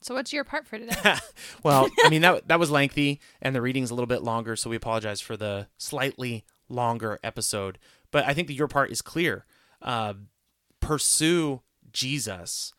So 0.00 0.14
what's 0.14 0.32
your 0.32 0.44
part 0.44 0.66
for 0.66 0.78
today? 0.78 1.16
well, 1.62 1.88
I 2.04 2.08
mean 2.08 2.22
that 2.22 2.48
that 2.48 2.60
was 2.60 2.70
lengthy, 2.70 3.20
and 3.42 3.54
the 3.54 3.62
reading's 3.62 3.90
a 3.90 3.94
little 3.94 4.06
bit 4.06 4.22
longer, 4.22 4.54
so 4.54 4.70
we 4.70 4.76
apologize 4.76 5.20
for 5.20 5.36
the 5.36 5.66
slightly 5.76 6.44
longer 6.68 7.18
episode. 7.24 7.78
But 8.10 8.24
I 8.24 8.34
think 8.34 8.46
that 8.48 8.54
your 8.54 8.68
part 8.68 8.92
is 8.92 9.02
clear. 9.02 9.44
Uh, 9.82 10.14
pursue 10.80 11.62
Jesus. 11.92 12.72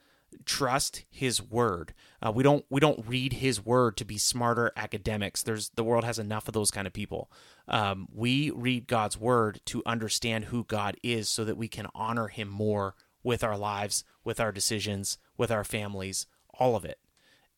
Trust 0.45 1.05
His 1.09 1.41
word. 1.41 1.93
Uh, 2.21 2.31
we 2.31 2.43
don't 2.43 2.65
we 2.69 2.79
don't 2.79 3.05
read 3.07 3.33
His 3.33 3.63
word 3.63 3.97
to 3.97 4.05
be 4.05 4.17
smarter 4.17 4.71
academics. 4.75 5.43
There's 5.43 5.69
the 5.69 5.83
world 5.83 6.03
has 6.03 6.19
enough 6.19 6.47
of 6.47 6.53
those 6.53 6.71
kind 6.71 6.87
of 6.87 6.93
people. 6.93 7.31
Um, 7.67 8.07
we 8.13 8.49
read 8.51 8.87
God's 8.87 9.17
word 9.17 9.61
to 9.65 9.83
understand 9.85 10.45
who 10.45 10.63
God 10.63 10.97
is, 11.03 11.29
so 11.29 11.45
that 11.45 11.57
we 11.57 11.67
can 11.67 11.87
honor 11.93 12.27
Him 12.27 12.49
more 12.49 12.95
with 13.23 13.43
our 13.43 13.57
lives, 13.57 14.03
with 14.23 14.39
our 14.39 14.51
decisions, 14.51 15.17
with 15.37 15.51
our 15.51 15.63
families, 15.63 16.25
all 16.53 16.75
of 16.75 16.85
it. 16.85 16.99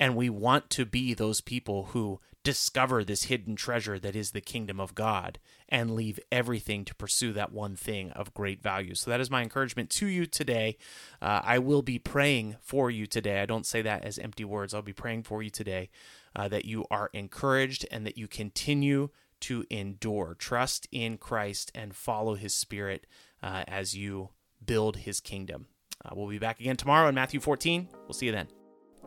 And 0.01 0.15
we 0.15 0.31
want 0.31 0.71
to 0.71 0.83
be 0.83 1.13
those 1.13 1.41
people 1.41 1.89
who 1.91 2.19
discover 2.43 3.03
this 3.03 3.25
hidden 3.25 3.55
treasure 3.55 3.99
that 3.99 4.15
is 4.15 4.31
the 4.31 4.41
kingdom 4.41 4.79
of 4.79 4.95
God 4.95 5.37
and 5.69 5.91
leave 5.91 6.19
everything 6.31 6.83
to 6.85 6.95
pursue 6.95 7.31
that 7.33 7.53
one 7.53 7.75
thing 7.75 8.09
of 8.13 8.33
great 8.33 8.63
value. 8.63 8.95
So, 8.95 9.11
that 9.11 9.21
is 9.21 9.29
my 9.29 9.43
encouragement 9.43 9.91
to 9.91 10.07
you 10.07 10.25
today. 10.25 10.79
Uh, 11.21 11.41
I 11.43 11.59
will 11.59 11.83
be 11.83 11.99
praying 11.99 12.55
for 12.61 12.89
you 12.89 13.05
today. 13.05 13.41
I 13.41 13.45
don't 13.45 13.67
say 13.67 13.83
that 13.83 14.03
as 14.03 14.17
empty 14.17 14.43
words. 14.43 14.73
I'll 14.73 14.81
be 14.81 14.91
praying 14.91 15.21
for 15.21 15.43
you 15.43 15.51
today 15.51 15.91
uh, 16.35 16.47
that 16.47 16.65
you 16.65 16.85
are 16.89 17.11
encouraged 17.13 17.85
and 17.91 18.03
that 18.07 18.17
you 18.17 18.27
continue 18.27 19.09
to 19.41 19.65
endure. 19.69 20.35
Trust 20.39 20.87
in 20.91 21.19
Christ 21.19 21.71
and 21.75 21.95
follow 21.95 22.33
his 22.33 22.55
spirit 22.55 23.05
uh, 23.43 23.65
as 23.67 23.95
you 23.95 24.29
build 24.65 24.97
his 24.97 25.19
kingdom. 25.19 25.67
Uh, 26.03 26.15
we'll 26.15 26.27
be 26.27 26.39
back 26.39 26.59
again 26.59 26.75
tomorrow 26.75 27.07
in 27.07 27.13
Matthew 27.13 27.39
14. 27.39 27.87
We'll 28.07 28.13
see 28.13 28.25
you 28.25 28.31
then. 28.31 28.47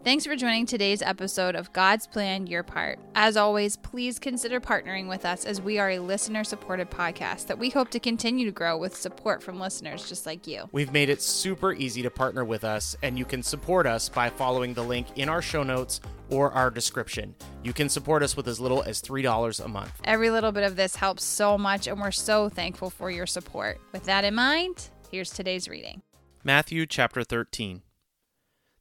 Thanks 0.04 0.26
for 0.26 0.36
joining 0.36 0.66
today's 0.66 1.00
episode 1.00 1.56
of 1.56 1.72
God's 1.72 2.06
Plan 2.06 2.46
Your 2.46 2.62
Part. 2.62 2.98
As 3.14 3.38
always, 3.38 3.78
please 3.78 4.18
consider 4.18 4.60
partnering 4.60 5.08
with 5.08 5.24
us 5.24 5.46
as 5.46 5.62
we 5.62 5.78
are 5.78 5.92
a 5.92 5.98
listener 5.98 6.44
supported 6.44 6.90
podcast 6.90 7.46
that 7.46 7.58
we 7.58 7.70
hope 7.70 7.88
to 7.88 7.98
continue 7.98 8.44
to 8.44 8.52
grow 8.52 8.76
with 8.76 8.94
support 8.94 9.42
from 9.42 9.58
listeners 9.58 10.06
just 10.06 10.26
like 10.26 10.46
you. 10.46 10.68
We've 10.72 10.92
made 10.92 11.08
it 11.08 11.22
super 11.22 11.72
easy 11.72 12.02
to 12.02 12.10
partner 12.10 12.44
with 12.44 12.64
us, 12.64 12.94
and 13.02 13.18
you 13.18 13.24
can 13.24 13.42
support 13.42 13.86
us 13.86 14.10
by 14.10 14.28
following 14.28 14.74
the 14.74 14.84
link 14.84 15.06
in 15.16 15.30
our 15.30 15.40
show 15.40 15.62
notes 15.62 16.02
or 16.28 16.52
our 16.52 16.70
description. 16.70 17.34
You 17.62 17.72
can 17.72 17.88
support 17.88 18.22
us 18.22 18.36
with 18.36 18.46
as 18.46 18.60
little 18.60 18.82
as 18.82 19.00
$3 19.00 19.64
a 19.64 19.68
month. 19.68 19.98
Every 20.04 20.28
little 20.28 20.52
bit 20.52 20.64
of 20.64 20.76
this 20.76 20.96
helps 20.96 21.24
so 21.24 21.56
much, 21.56 21.86
and 21.86 21.98
we're 21.98 22.10
so 22.10 22.50
thankful 22.50 22.90
for 22.90 23.10
your 23.10 23.26
support. 23.26 23.80
With 23.92 24.04
that 24.04 24.24
in 24.24 24.34
mind, 24.34 24.90
here's 25.10 25.30
today's 25.30 25.66
reading. 25.66 26.02
Matthew 26.44 26.84
chapter 26.84 27.24
13. 27.24 27.80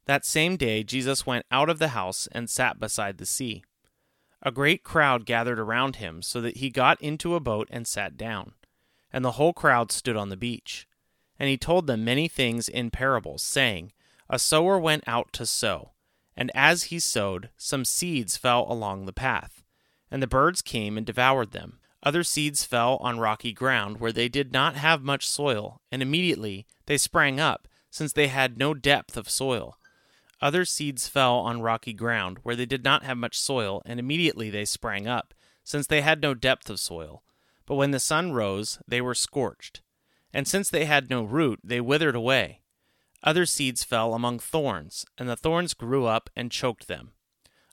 That 0.06 0.24
same 0.24 0.56
day, 0.56 0.82
Jesus 0.82 1.26
went 1.26 1.46
out 1.50 1.70
of 1.70 1.78
the 1.78 1.88
house 1.88 2.28
and 2.32 2.50
sat 2.50 2.78
beside 2.78 3.18
the 3.18 3.26
sea. 3.26 3.64
A 4.42 4.52
great 4.52 4.82
crowd 4.82 5.24
gathered 5.24 5.58
around 5.58 5.96
him, 5.96 6.20
so 6.20 6.42
that 6.42 6.58
he 6.58 6.68
got 6.68 7.00
into 7.00 7.34
a 7.34 7.40
boat 7.40 7.68
and 7.70 7.86
sat 7.86 8.16
down. 8.16 8.52
And 9.10 9.24
the 9.24 9.32
whole 9.32 9.54
crowd 9.54 9.90
stood 9.90 10.16
on 10.16 10.28
the 10.28 10.36
beach. 10.36 10.86
And 11.38 11.48
he 11.48 11.56
told 11.56 11.86
them 11.86 12.04
many 12.04 12.28
things 12.28 12.68
in 12.68 12.90
parables, 12.90 13.42
saying, 13.42 13.92
A 14.28 14.38
sower 14.38 14.78
went 14.78 15.04
out 15.06 15.32
to 15.32 15.46
sow. 15.46 15.92
And 16.36 16.50
as 16.54 16.84
he 16.84 16.98
sowed, 16.98 17.48
some 17.56 17.84
seeds 17.84 18.36
fell 18.36 18.66
along 18.68 19.06
the 19.06 19.12
path. 19.12 19.62
And 20.10 20.22
the 20.22 20.26
birds 20.26 20.60
came 20.60 20.98
and 20.98 21.06
devoured 21.06 21.52
them. 21.52 21.78
Other 22.02 22.22
seeds 22.22 22.64
fell 22.64 22.98
on 22.98 23.18
rocky 23.18 23.54
ground, 23.54 23.98
where 23.98 24.12
they 24.12 24.28
did 24.28 24.52
not 24.52 24.74
have 24.76 25.02
much 25.02 25.26
soil, 25.26 25.80
and 25.90 26.02
immediately 26.02 26.66
they 26.84 26.98
sprang 26.98 27.40
up, 27.40 27.66
since 27.90 28.12
they 28.12 28.28
had 28.28 28.58
no 28.58 28.74
depth 28.74 29.16
of 29.16 29.30
soil. 29.30 29.78
Other 30.44 30.66
seeds 30.66 31.08
fell 31.08 31.36
on 31.36 31.62
rocky 31.62 31.94
ground, 31.94 32.40
where 32.42 32.54
they 32.54 32.66
did 32.66 32.84
not 32.84 33.02
have 33.02 33.16
much 33.16 33.38
soil, 33.38 33.80
and 33.86 33.98
immediately 33.98 34.50
they 34.50 34.66
sprang 34.66 35.08
up, 35.08 35.32
since 35.62 35.86
they 35.86 36.02
had 36.02 36.20
no 36.20 36.34
depth 36.34 36.68
of 36.68 36.78
soil. 36.78 37.22
But 37.64 37.76
when 37.76 37.92
the 37.92 37.98
sun 37.98 38.34
rose, 38.34 38.78
they 38.86 39.00
were 39.00 39.14
scorched. 39.14 39.80
And 40.34 40.46
since 40.46 40.68
they 40.68 40.84
had 40.84 41.08
no 41.08 41.24
root, 41.24 41.60
they 41.64 41.80
withered 41.80 42.14
away. 42.14 42.60
Other 43.22 43.46
seeds 43.46 43.84
fell 43.84 44.12
among 44.12 44.38
thorns, 44.38 45.06
and 45.16 45.30
the 45.30 45.34
thorns 45.34 45.72
grew 45.72 46.04
up 46.04 46.28
and 46.36 46.52
choked 46.52 46.88
them. 46.88 47.12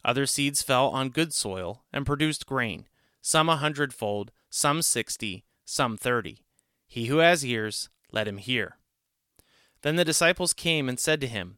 Other 0.05 0.25
seeds 0.25 0.61
fell 0.61 0.87
on 0.87 1.09
good 1.09 1.33
soil, 1.33 1.83
and 1.91 2.05
produced 2.05 2.45
grain, 2.45 2.87
some 3.21 3.49
a 3.49 3.57
hundredfold, 3.57 4.31
some 4.49 4.81
sixty, 4.81 5.43
some 5.65 5.97
thirty. 5.97 6.45
He 6.87 7.07
who 7.07 7.17
has 7.17 7.45
ears, 7.45 7.89
let 8.13 8.29
him 8.29 8.37
hear. 8.37 8.77
Then 9.81 9.97
the 9.97 10.05
disciples 10.05 10.53
came 10.53 10.87
and 10.87 10.97
said 10.97 11.19
to 11.19 11.27
him, 11.27 11.57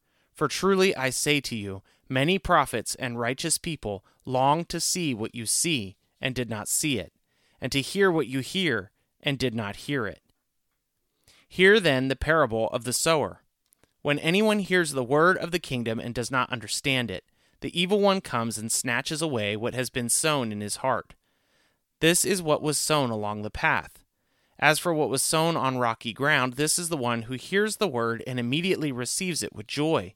For 0.41 0.47
truly 0.47 0.95
I 0.95 1.11
say 1.11 1.39
to 1.39 1.55
you, 1.55 1.83
Many 2.09 2.39
prophets 2.39 2.95
and 2.95 3.19
righteous 3.19 3.59
people 3.59 4.03
longed 4.25 4.69
to 4.69 4.79
see 4.79 5.13
what 5.13 5.35
you 5.35 5.45
see 5.45 5.97
and 6.19 6.33
did 6.33 6.49
not 6.49 6.67
see 6.67 6.97
it, 6.97 7.13
and 7.61 7.71
to 7.71 7.79
hear 7.79 8.09
what 8.09 8.25
you 8.25 8.39
hear 8.39 8.89
and 9.21 9.37
did 9.37 9.53
not 9.53 9.75
hear 9.85 10.07
it. 10.07 10.23
Hear 11.47 11.79
then 11.79 12.07
the 12.07 12.15
parable 12.15 12.69
of 12.69 12.85
the 12.85 12.91
sower. 12.91 13.43
When 14.01 14.17
anyone 14.17 14.57
hears 14.57 14.93
the 14.93 15.03
word 15.03 15.37
of 15.37 15.51
the 15.51 15.59
kingdom 15.59 15.99
and 15.99 16.15
does 16.15 16.31
not 16.31 16.51
understand 16.51 17.11
it, 17.11 17.23
the 17.59 17.79
evil 17.79 17.99
one 17.99 18.19
comes 18.19 18.57
and 18.57 18.71
snatches 18.71 19.21
away 19.21 19.55
what 19.55 19.75
has 19.75 19.91
been 19.91 20.09
sown 20.09 20.51
in 20.51 20.61
his 20.61 20.77
heart. 20.77 21.13
This 21.99 22.25
is 22.25 22.41
what 22.41 22.63
was 22.63 22.79
sown 22.79 23.11
along 23.11 23.43
the 23.43 23.51
path. 23.51 24.03
As 24.57 24.79
for 24.79 24.91
what 24.91 25.11
was 25.11 25.21
sown 25.21 25.55
on 25.55 25.77
rocky 25.77 26.13
ground, 26.13 26.53
this 26.53 26.79
is 26.79 26.89
the 26.89 26.97
one 26.97 27.23
who 27.23 27.35
hears 27.35 27.77
the 27.77 27.87
word 27.87 28.23
and 28.25 28.39
immediately 28.39 28.91
receives 28.91 29.43
it 29.43 29.53
with 29.53 29.67
joy 29.67 30.15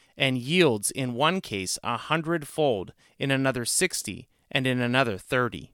and 0.21 0.37
yields 0.37 0.91
in 0.91 1.15
one 1.15 1.41
case 1.41 1.79
a 1.83 1.97
hundredfold, 1.97 2.93
in 3.17 3.31
another 3.31 3.65
sixty, 3.65 4.29
and 4.51 4.67
in 4.67 4.79
another 4.79 5.17
thirty. 5.17 5.71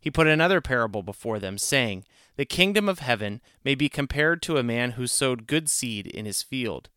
He 0.00 0.10
put 0.10 0.26
another 0.26 0.60
parable 0.60 1.04
before 1.04 1.38
them, 1.38 1.56
saying, 1.58 2.04
The 2.36 2.44
kingdom 2.44 2.88
of 2.88 2.98
heaven 2.98 3.40
may 3.64 3.76
be 3.76 3.88
compared 3.88 4.42
to 4.42 4.56
a 4.56 4.64
man 4.64 4.92
who 4.92 5.06
sowed 5.06 5.46
good 5.46 5.70
seed 5.70 6.08
in 6.08 6.26
his 6.26 6.42
field. 6.42 6.88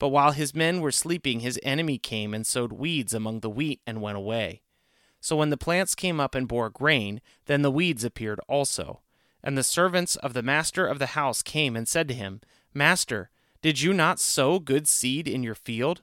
But 0.00 0.08
while 0.08 0.32
his 0.32 0.56
men 0.56 0.80
were 0.80 0.90
sleeping, 0.90 1.38
his 1.38 1.60
enemy 1.62 1.98
came 1.98 2.34
and 2.34 2.44
sowed 2.44 2.72
weeds 2.72 3.14
among 3.14 3.40
the 3.40 3.50
wheat 3.50 3.80
and 3.86 4.02
went 4.02 4.18
away. 4.18 4.62
So 5.20 5.36
when 5.36 5.50
the 5.50 5.56
plants 5.56 5.94
came 5.94 6.18
up 6.18 6.34
and 6.34 6.48
bore 6.48 6.68
grain, 6.68 7.20
then 7.46 7.62
the 7.62 7.70
weeds 7.70 8.02
appeared 8.02 8.40
also. 8.48 9.02
And 9.40 9.56
the 9.56 9.62
servants 9.62 10.16
of 10.16 10.32
the 10.32 10.42
master 10.42 10.84
of 10.84 10.98
the 10.98 11.06
house 11.06 11.42
came 11.42 11.76
and 11.76 11.86
said 11.86 12.08
to 12.08 12.14
him, 12.14 12.40
Master, 12.74 13.30
did 13.62 13.80
you 13.80 13.92
not 13.92 14.18
sow 14.18 14.58
good 14.58 14.88
seed 14.88 15.28
in 15.28 15.44
your 15.44 15.54
field? 15.54 16.02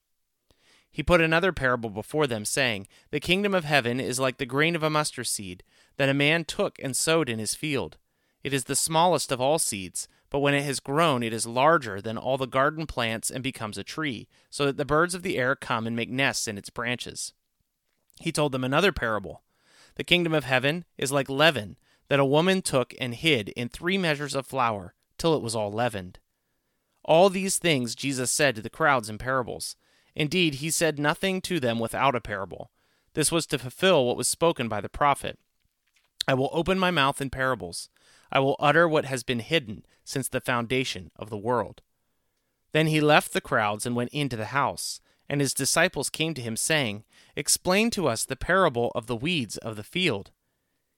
He 0.91 1.03
put 1.03 1.21
another 1.21 1.53
parable 1.53 1.89
before 1.89 2.27
them, 2.27 2.43
saying, 2.43 2.87
The 3.11 3.19
kingdom 3.19 3.53
of 3.53 3.63
heaven 3.63 3.99
is 3.99 4.19
like 4.19 4.37
the 4.37 4.45
grain 4.45 4.75
of 4.75 4.83
a 4.83 4.89
mustard 4.89 5.27
seed 5.27 5.63
that 5.97 6.09
a 6.09 6.13
man 6.13 6.43
took 6.43 6.77
and 6.79 6.95
sowed 6.95 7.29
in 7.29 7.39
his 7.39 7.55
field. 7.55 7.97
It 8.43 8.53
is 8.53 8.65
the 8.65 8.75
smallest 8.75 9.31
of 9.31 9.39
all 9.39 9.59
seeds, 9.59 10.07
but 10.29 10.39
when 10.39 10.53
it 10.53 10.63
has 10.63 10.79
grown, 10.79 11.23
it 11.23 11.33
is 11.33 11.45
larger 11.45 12.01
than 12.01 12.17
all 12.17 12.37
the 12.37 12.45
garden 12.45 12.87
plants 12.87 13.29
and 13.29 13.43
becomes 13.43 13.77
a 13.77 13.83
tree, 13.83 14.27
so 14.49 14.65
that 14.65 14.77
the 14.77 14.85
birds 14.85 15.15
of 15.15 15.23
the 15.23 15.37
air 15.37 15.55
come 15.55 15.87
and 15.87 15.95
make 15.95 16.09
nests 16.09 16.47
in 16.47 16.57
its 16.57 16.69
branches. 16.69 17.33
He 18.19 18.31
told 18.31 18.51
them 18.51 18.63
another 18.63 18.91
parable. 18.91 19.43
The 19.95 20.03
kingdom 20.03 20.33
of 20.33 20.43
heaven 20.43 20.85
is 20.97 21.11
like 21.11 21.29
leaven 21.29 21.77
that 22.07 22.19
a 22.19 22.25
woman 22.25 22.61
took 22.61 22.93
and 22.99 23.15
hid 23.15 23.49
in 23.49 23.69
three 23.69 23.97
measures 23.97 24.35
of 24.35 24.45
flour 24.45 24.93
till 25.17 25.35
it 25.35 25.41
was 25.41 25.55
all 25.55 25.71
leavened. 25.71 26.19
All 27.03 27.29
these 27.29 27.57
things 27.57 27.95
Jesus 27.95 28.31
said 28.31 28.55
to 28.55 28.61
the 28.61 28.69
crowds 28.69 29.09
in 29.09 29.17
parables. 29.17 29.75
Indeed, 30.15 30.55
he 30.55 30.69
said 30.69 30.99
nothing 30.99 31.41
to 31.41 31.59
them 31.59 31.79
without 31.79 32.15
a 32.15 32.21
parable. 32.21 32.71
This 33.13 33.31
was 33.31 33.45
to 33.47 33.59
fulfill 33.59 34.05
what 34.05 34.17
was 34.17 34.27
spoken 34.27 34.67
by 34.67 34.81
the 34.81 34.89
prophet 34.89 35.39
I 36.27 36.33
will 36.33 36.49
open 36.51 36.77
my 36.79 36.91
mouth 36.91 37.21
in 37.21 37.29
parables. 37.29 37.89
I 38.31 38.39
will 38.39 38.55
utter 38.59 38.87
what 38.87 39.05
has 39.05 39.23
been 39.23 39.39
hidden 39.39 39.85
since 40.03 40.27
the 40.27 40.41
foundation 40.41 41.11
of 41.15 41.29
the 41.29 41.37
world. 41.37 41.81
Then 42.71 42.87
he 42.87 43.01
left 43.01 43.33
the 43.33 43.41
crowds 43.41 43.85
and 43.85 43.95
went 43.95 44.11
into 44.11 44.35
the 44.35 44.45
house. 44.45 45.01
And 45.27 45.39
his 45.39 45.53
disciples 45.53 46.09
came 46.09 46.33
to 46.33 46.41
him, 46.41 46.57
saying, 46.57 47.05
Explain 47.35 47.89
to 47.91 48.07
us 48.07 48.25
the 48.25 48.35
parable 48.35 48.91
of 48.93 49.07
the 49.07 49.15
weeds 49.15 49.57
of 49.57 49.77
the 49.77 49.83
field. 49.83 50.31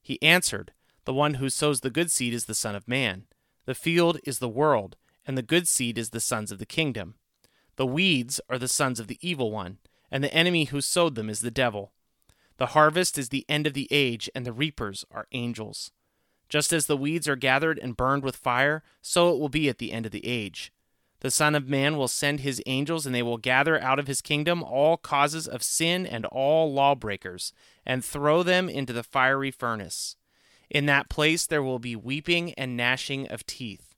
He 0.02 0.22
answered, 0.22 0.74
The 1.06 1.14
one 1.14 1.36
who 1.36 1.50
sows 1.50 1.82
the 1.82 1.92
good 1.92 2.10
seed 2.10 2.34
is 2.34 2.46
the 2.46 2.56
Son 2.56 2.76
of 2.76 2.88
Man. 2.88 3.26
The 3.66 3.76
field 3.76 4.20
is 4.26 4.40
the 4.40 4.50
world, 4.50 4.98
and 5.26 5.38
the 5.38 5.44
good 5.44 5.68
seed 5.68 5.98
is 5.98 6.10
the 6.10 6.20
sons 6.20 6.52
of 6.52 6.58
the 6.58 6.66
kingdom. 6.66 7.16
The 7.76 7.86
weeds 7.86 8.40
are 8.50 8.60
the 8.60 8.68
sons 8.68 9.00
of 9.00 9.08
the 9.08 9.18
evil 9.22 9.52
one, 9.52 9.80
and 10.12 10.24
the 10.24 10.34
enemy 10.34 10.66
who 10.66 10.82
sowed 10.82 11.16
them 11.16 11.30
is 11.30 11.40
the 11.40 11.52
devil. 11.52 11.92
The 12.58 12.68
harvest 12.68 13.18
is 13.18 13.30
the 13.30 13.46
end 13.50 13.66
of 13.66 13.74
the 13.74 13.88
age, 13.90 14.30
and 14.36 14.46
the 14.46 14.54
reapers 14.54 15.06
are 15.12 15.28
angels. 15.32 15.92
Just 16.50 16.72
as 16.72 16.86
the 16.86 16.98
weeds 16.98 17.28
are 17.28 17.36
gathered 17.36 17.80
and 17.80 17.98
burned 17.98 18.24
with 18.24 18.36
fire, 18.36 18.84
so 19.02 19.34
it 19.34 19.40
will 19.40 19.50
be 19.50 19.70
at 19.70 19.80
the 19.80 19.92
end 19.92 20.06
of 20.06 20.12
the 20.12 20.26
age. 20.28 20.72
The 21.22 21.32
Son 21.32 21.56
of 21.56 21.70
Man 21.70 21.98
will 21.98 22.10
send 22.10 22.42
his 22.42 22.62
angels, 22.66 23.06
and 23.06 23.16
they 23.16 23.24
will 23.24 23.38
gather 23.38 23.82
out 23.82 23.98
of 23.98 24.08
his 24.08 24.22
kingdom 24.22 24.62
all 24.62 24.98
causes 24.98 25.48
of 25.48 25.64
sin 25.64 26.06
and 26.06 26.26
all 26.26 26.72
lawbreakers, 26.72 27.54
and 27.86 28.04
throw 28.04 28.44
them 28.44 28.70
into 28.70 28.94
the 28.94 29.04
fiery 29.04 29.50
furnace. 29.50 30.16
In 30.70 30.86
that 30.88 31.10
place 31.10 31.48
there 31.48 31.64
will 31.64 31.80
be 31.80 31.96
weeping 31.96 32.54
and 32.54 32.78
gnashing 32.78 33.28
of 33.30 33.46
teeth. 33.46 33.93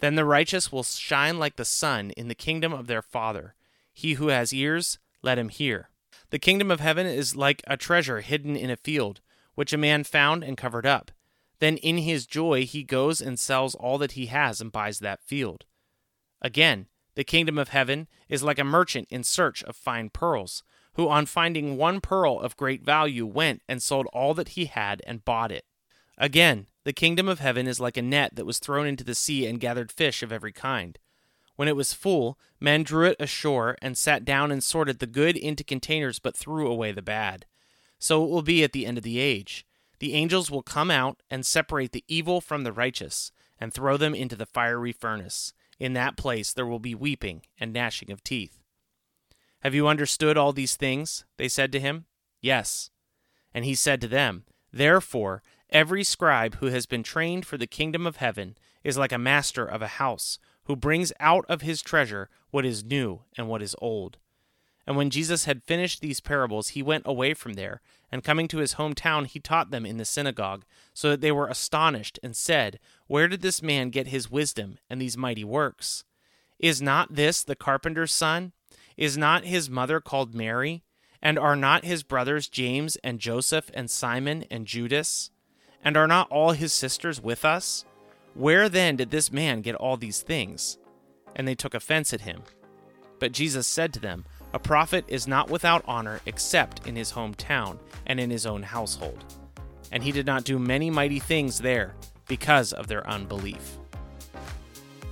Then 0.00 0.14
the 0.14 0.24
righteous 0.24 0.72
will 0.72 0.82
shine 0.82 1.38
like 1.38 1.56
the 1.56 1.64
sun 1.64 2.10
in 2.12 2.28
the 2.28 2.34
kingdom 2.34 2.72
of 2.72 2.86
their 2.86 3.02
Father. 3.02 3.54
He 3.92 4.14
who 4.14 4.28
has 4.28 4.52
ears, 4.52 4.98
let 5.22 5.38
him 5.38 5.50
hear. 5.50 5.90
The 6.30 6.38
kingdom 6.38 6.70
of 6.70 6.80
heaven 6.80 7.06
is 7.06 7.36
like 7.36 7.62
a 7.66 7.76
treasure 7.76 8.20
hidden 8.20 8.56
in 8.56 8.70
a 8.70 8.76
field, 8.76 9.20
which 9.54 9.72
a 9.72 9.78
man 9.78 10.04
found 10.04 10.42
and 10.42 10.56
covered 10.56 10.86
up. 10.86 11.10
Then 11.58 11.76
in 11.76 11.98
his 11.98 12.26
joy 12.26 12.64
he 12.64 12.82
goes 12.82 13.20
and 13.20 13.38
sells 13.38 13.74
all 13.74 13.98
that 13.98 14.12
he 14.12 14.26
has 14.26 14.60
and 14.60 14.72
buys 14.72 15.00
that 15.00 15.22
field. 15.22 15.66
Again, 16.40 16.86
the 17.14 17.24
kingdom 17.24 17.58
of 17.58 17.68
heaven 17.68 18.08
is 18.28 18.42
like 18.42 18.58
a 18.58 18.64
merchant 18.64 19.06
in 19.10 19.24
search 19.24 19.62
of 19.64 19.76
fine 19.76 20.08
pearls, 20.08 20.62
who 20.94 21.08
on 21.08 21.26
finding 21.26 21.76
one 21.76 22.00
pearl 22.00 22.40
of 22.40 22.56
great 22.56 22.82
value 22.82 23.26
went 23.26 23.62
and 23.68 23.82
sold 23.82 24.06
all 24.12 24.32
that 24.34 24.50
he 24.50 24.64
had 24.66 25.02
and 25.06 25.24
bought 25.24 25.52
it. 25.52 25.66
Again, 26.16 26.66
the 26.90 26.94
kingdom 26.94 27.28
of 27.28 27.38
heaven 27.38 27.68
is 27.68 27.78
like 27.78 27.96
a 27.96 28.02
net 28.02 28.34
that 28.34 28.44
was 28.44 28.58
thrown 28.58 28.84
into 28.84 29.04
the 29.04 29.14
sea 29.14 29.46
and 29.46 29.60
gathered 29.60 29.92
fish 29.92 30.24
of 30.24 30.32
every 30.32 30.50
kind. 30.50 30.98
When 31.54 31.68
it 31.68 31.76
was 31.76 31.94
full, 31.94 32.36
men 32.58 32.82
drew 32.82 33.06
it 33.06 33.16
ashore 33.20 33.76
and 33.80 33.96
sat 33.96 34.24
down 34.24 34.50
and 34.50 34.60
sorted 34.60 34.98
the 34.98 35.06
good 35.06 35.36
into 35.36 35.62
containers 35.62 36.18
but 36.18 36.36
threw 36.36 36.66
away 36.66 36.90
the 36.90 37.00
bad. 37.00 37.46
So 38.00 38.24
it 38.24 38.28
will 38.28 38.42
be 38.42 38.64
at 38.64 38.72
the 38.72 38.86
end 38.86 38.98
of 38.98 39.04
the 39.04 39.20
age. 39.20 39.64
The 40.00 40.14
angels 40.14 40.50
will 40.50 40.64
come 40.64 40.90
out 40.90 41.22
and 41.30 41.46
separate 41.46 41.92
the 41.92 42.02
evil 42.08 42.40
from 42.40 42.64
the 42.64 42.72
righteous 42.72 43.30
and 43.60 43.72
throw 43.72 43.96
them 43.96 44.12
into 44.12 44.34
the 44.34 44.44
fiery 44.44 44.90
furnace. 44.90 45.52
In 45.78 45.92
that 45.92 46.16
place 46.16 46.52
there 46.52 46.66
will 46.66 46.80
be 46.80 46.96
weeping 46.96 47.42
and 47.60 47.72
gnashing 47.72 48.10
of 48.10 48.24
teeth. 48.24 48.64
Have 49.60 49.76
you 49.76 49.86
understood 49.86 50.36
all 50.36 50.52
these 50.52 50.74
things? 50.74 51.24
They 51.36 51.46
said 51.46 51.70
to 51.70 51.78
him. 51.78 52.06
Yes. 52.40 52.90
And 53.54 53.64
he 53.64 53.76
said 53.76 54.00
to 54.00 54.08
them, 54.08 54.42
Therefore, 54.72 55.44
Every 55.70 56.02
scribe 56.02 56.56
who 56.56 56.66
has 56.66 56.86
been 56.86 57.04
trained 57.04 57.46
for 57.46 57.56
the 57.56 57.66
kingdom 57.66 58.04
of 58.04 58.16
heaven 58.16 58.56
is 58.82 58.98
like 58.98 59.12
a 59.12 59.18
master 59.18 59.64
of 59.64 59.82
a 59.82 59.86
house, 59.86 60.38
who 60.64 60.74
brings 60.74 61.12
out 61.20 61.44
of 61.48 61.62
his 61.62 61.80
treasure 61.80 62.28
what 62.50 62.66
is 62.66 62.84
new 62.84 63.22
and 63.36 63.48
what 63.48 63.62
is 63.62 63.76
old. 63.80 64.18
And 64.84 64.96
when 64.96 65.10
Jesus 65.10 65.44
had 65.44 65.62
finished 65.62 66.00
these 66.00 66.18
parables, 66.18 66.70
he 66.70 66.82
went 66.82 67.06
away 67.06 67.34
from 67.34 67.52
there, 67.52 67.80
and 68.10 68.24
coming 68.24 68.48
to 68.48 68.58
his 68.58 68.74
hometown, 68.74 69.26
he 69.26 69.38
taught 69.38 69.70
them 69.70 69.86
in 69.86 69.98
the 69.98 70.04
synagogue, 70.04 70.64
so 70.92 71.10
that 71.10 71.20
they 71.20 71.30
were 71.30 71.46
astonished, 71.46 72.18
and 72.22 72.34
said, 72.34 72.80
Where 73.06 73.28
did 73.28 73.42
this 73.42 73.62
man 73.62 73.90
get 73.90 74.08
his 74.08 74.28
wisdom 74.28 74.78
and 74.88 75.00
these 75.00 75.16
mighty 75.16 75.44
works? 75.44 76.02
Is 76.58 76.82
not 76.82 77.14
this 77.14 77.44
the 77.44 77.54
carpenter's 77.54 78.12
son? 78.12 78.52
Is 78.96 79.16
not 79.16 79.44
his 79.44 79.70
mother 79.70 80.00
called 80.00 80.34
Mary? 80.34 80.82
And 81.22 81.38
are 81.38 81.56
not 81.56 81.84
his 81.84 82.02
brothers 82.02 82.48
James 82.48 82.96
and 83.04 83.20
Joseph 83.20 83.70
and 83.72 83.88
Simon 83.88 84.44
and 84.50 84.66
Judas? 84.66 85.30
And 85.84 85.96
are 85.96 86.06
not 86.06 86.30
all 86.30 86.52
his 86.52 86.72
sisters 86.72 87.20
with 87.20 87.44
us? 87.44 87.84
Where 88.34 88.68
then 88.68 88.96
did 88.96 89.10
this 89.10 89.32
man 89.32 89.60
get 89.60 89.74
all 89.74 89.96
these 89.96 90.22
things? 90.22 90.78
And 91.34 91.46
they 91.48 91.54
took 91.54 91.74
offense 91.74 92.12
at 92.12 92.22
him. 92.22 92.42
But 93.18 93.32
Jesus 93.32 93.66
said 93.66 93.92
to 93.94 94.00
them, 94.00 94.24
A 94.52 94.58
prophet 94.58 95.04
is 95.08 95.28
not 95.28 95.50
without 95.50 95.84
honor 95.86 96.20
except 96.26 96.86
in 96.86 96.96
his 96.96 97.12
hometown 97.12 97.78
and 98.06 98.20
in 98.20 98.30
his 98.30 98.46
own 98.46 98.62
household. 98.62 99.24
And 99.92 100.02
he 100.02 100.12
did 100.12 100.26
not 100.26 100.44
do 100.44 100.58
many 100.58 100.90
mighty 100.90 101.18
things 101.18 101.58
there 101.58 101.94
because 102.28 102.72
of 102.72 102.86
their 102.86 103.06
unbelief. 103.08 103.78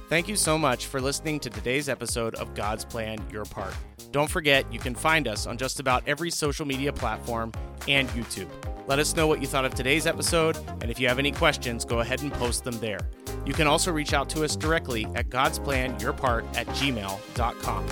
Thank 0.08 0.28
you 0.28 0.36
so 0.36 0.56
much 0.56 0.86
for 0.86 1.00
listening 1.00 1.38
to 1.40 1.50
today's 1.50 1.88
episode 1.88 2.34
of 2.36 2.54
God's 2.54 2.84
Plan 2.84 3.18
Your 3.30 3.44
Part. 3.44 3.74
Don't 4.10 4.30
forget, 4.30 4.72
you 4.72 4.78
can 4.78 4.94
find 4.94 5.28
us 5.28 5.46
on 5.46 5.58
just 5.58 5.80
about 5.80 6.02
every 6.06 6.30
social 6.30 6.64
media 6.64 6.92
platform 6.92 7.52
and 7.86 8.08
YouTube. 8.10 8.48
Let 8.88 8.98
us 8.98 9.14
know 9.14 9.26
what 9.26 9.42
you 9.42 9.46
thought 9.46 9.66
of 9.66 9.74
today's 9.74 10.06
episode, 10.06 10.56
and 10.80 10.90
if 10.90 10.98
you 10.98 11.08
have 11.08 11.18
any 11.18 11.30
questions, 11.30 11.84
go 11.84 12.00
ahead 12.00 12.22
and 12.22 12.32
post 12.32 12.64
them 12.64 12.80
there. 12.80 12.98
You 13.44 13.52
can 13.52 13.66
also 13.66 13.92
reach 13.92 14.14
out 14.14 14.30
to 14.30 14.44
us 14.44 14.56
directly 14.56 15.06
at 15.14 15.28
God's 15.28 15.58
Plan 15.58 16.00
Your 16.00 16.14
Part 16.14 16.46
at 16.56 16.66
gmail.com. 16.68 17.86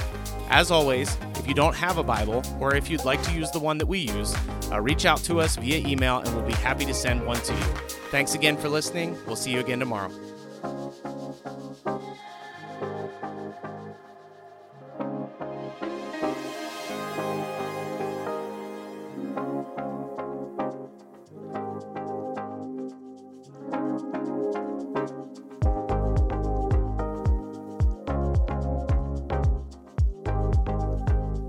As 0.48 0.70
always, 0.70 1.18
if 1.34 1.46
you 1.46 1.52
don't 1.52 1.74
have 1.74 1.98
a 1.98 2.02
Bible, 2.02 2.42
or 2.60 2.74
if 2.74 2.88
you'd 2.88 3.04
like 3.04 3.22
to 3.24 3.32
use 3.32 3.50
the 3.50 3.60
one 3.60 3.76
that 3.76 3.86
we 3.86 3.98
use, 3.98 4.34
uh, 4.72 4.80
reach 4.80 5.04
out 5.04 5.18
to 5.24 5.38
us 5.38 5.56
via 5.56 5.86
email 5.86 6.20
and 6.20 6.34
we'll 6.34 6.46
be 6.46 6.54
happy 6.54 6.86
to 6.86 6.94
send 6.94 7.26
one 7.26 7.40
to 7.42 7.52
you. 7.52 7.64
Thanks 8.10 8.34
again 8.34 8.56
for 8.56 8.70
listening. 8.70 9.18
We'll 9.26 9.36
see 9.36 9.52
you 9.52 9.60
again 9.60 9.80
tomorrow. 9.80 10.10